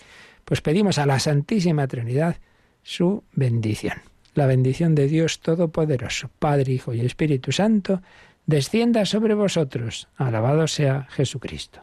[0.49, 2.37] pues pedimos a la Santísima Trinidad
[2.83, 3.99] su bendición.
[4.33, 8.01] La bendición de Dios Todopoderoso, Padre, Hijo y Espíritu Santo,
[8.47, 10.09] descienda sobre vosotros.
[10.17, 11.83] Alabado sea Jesucristo.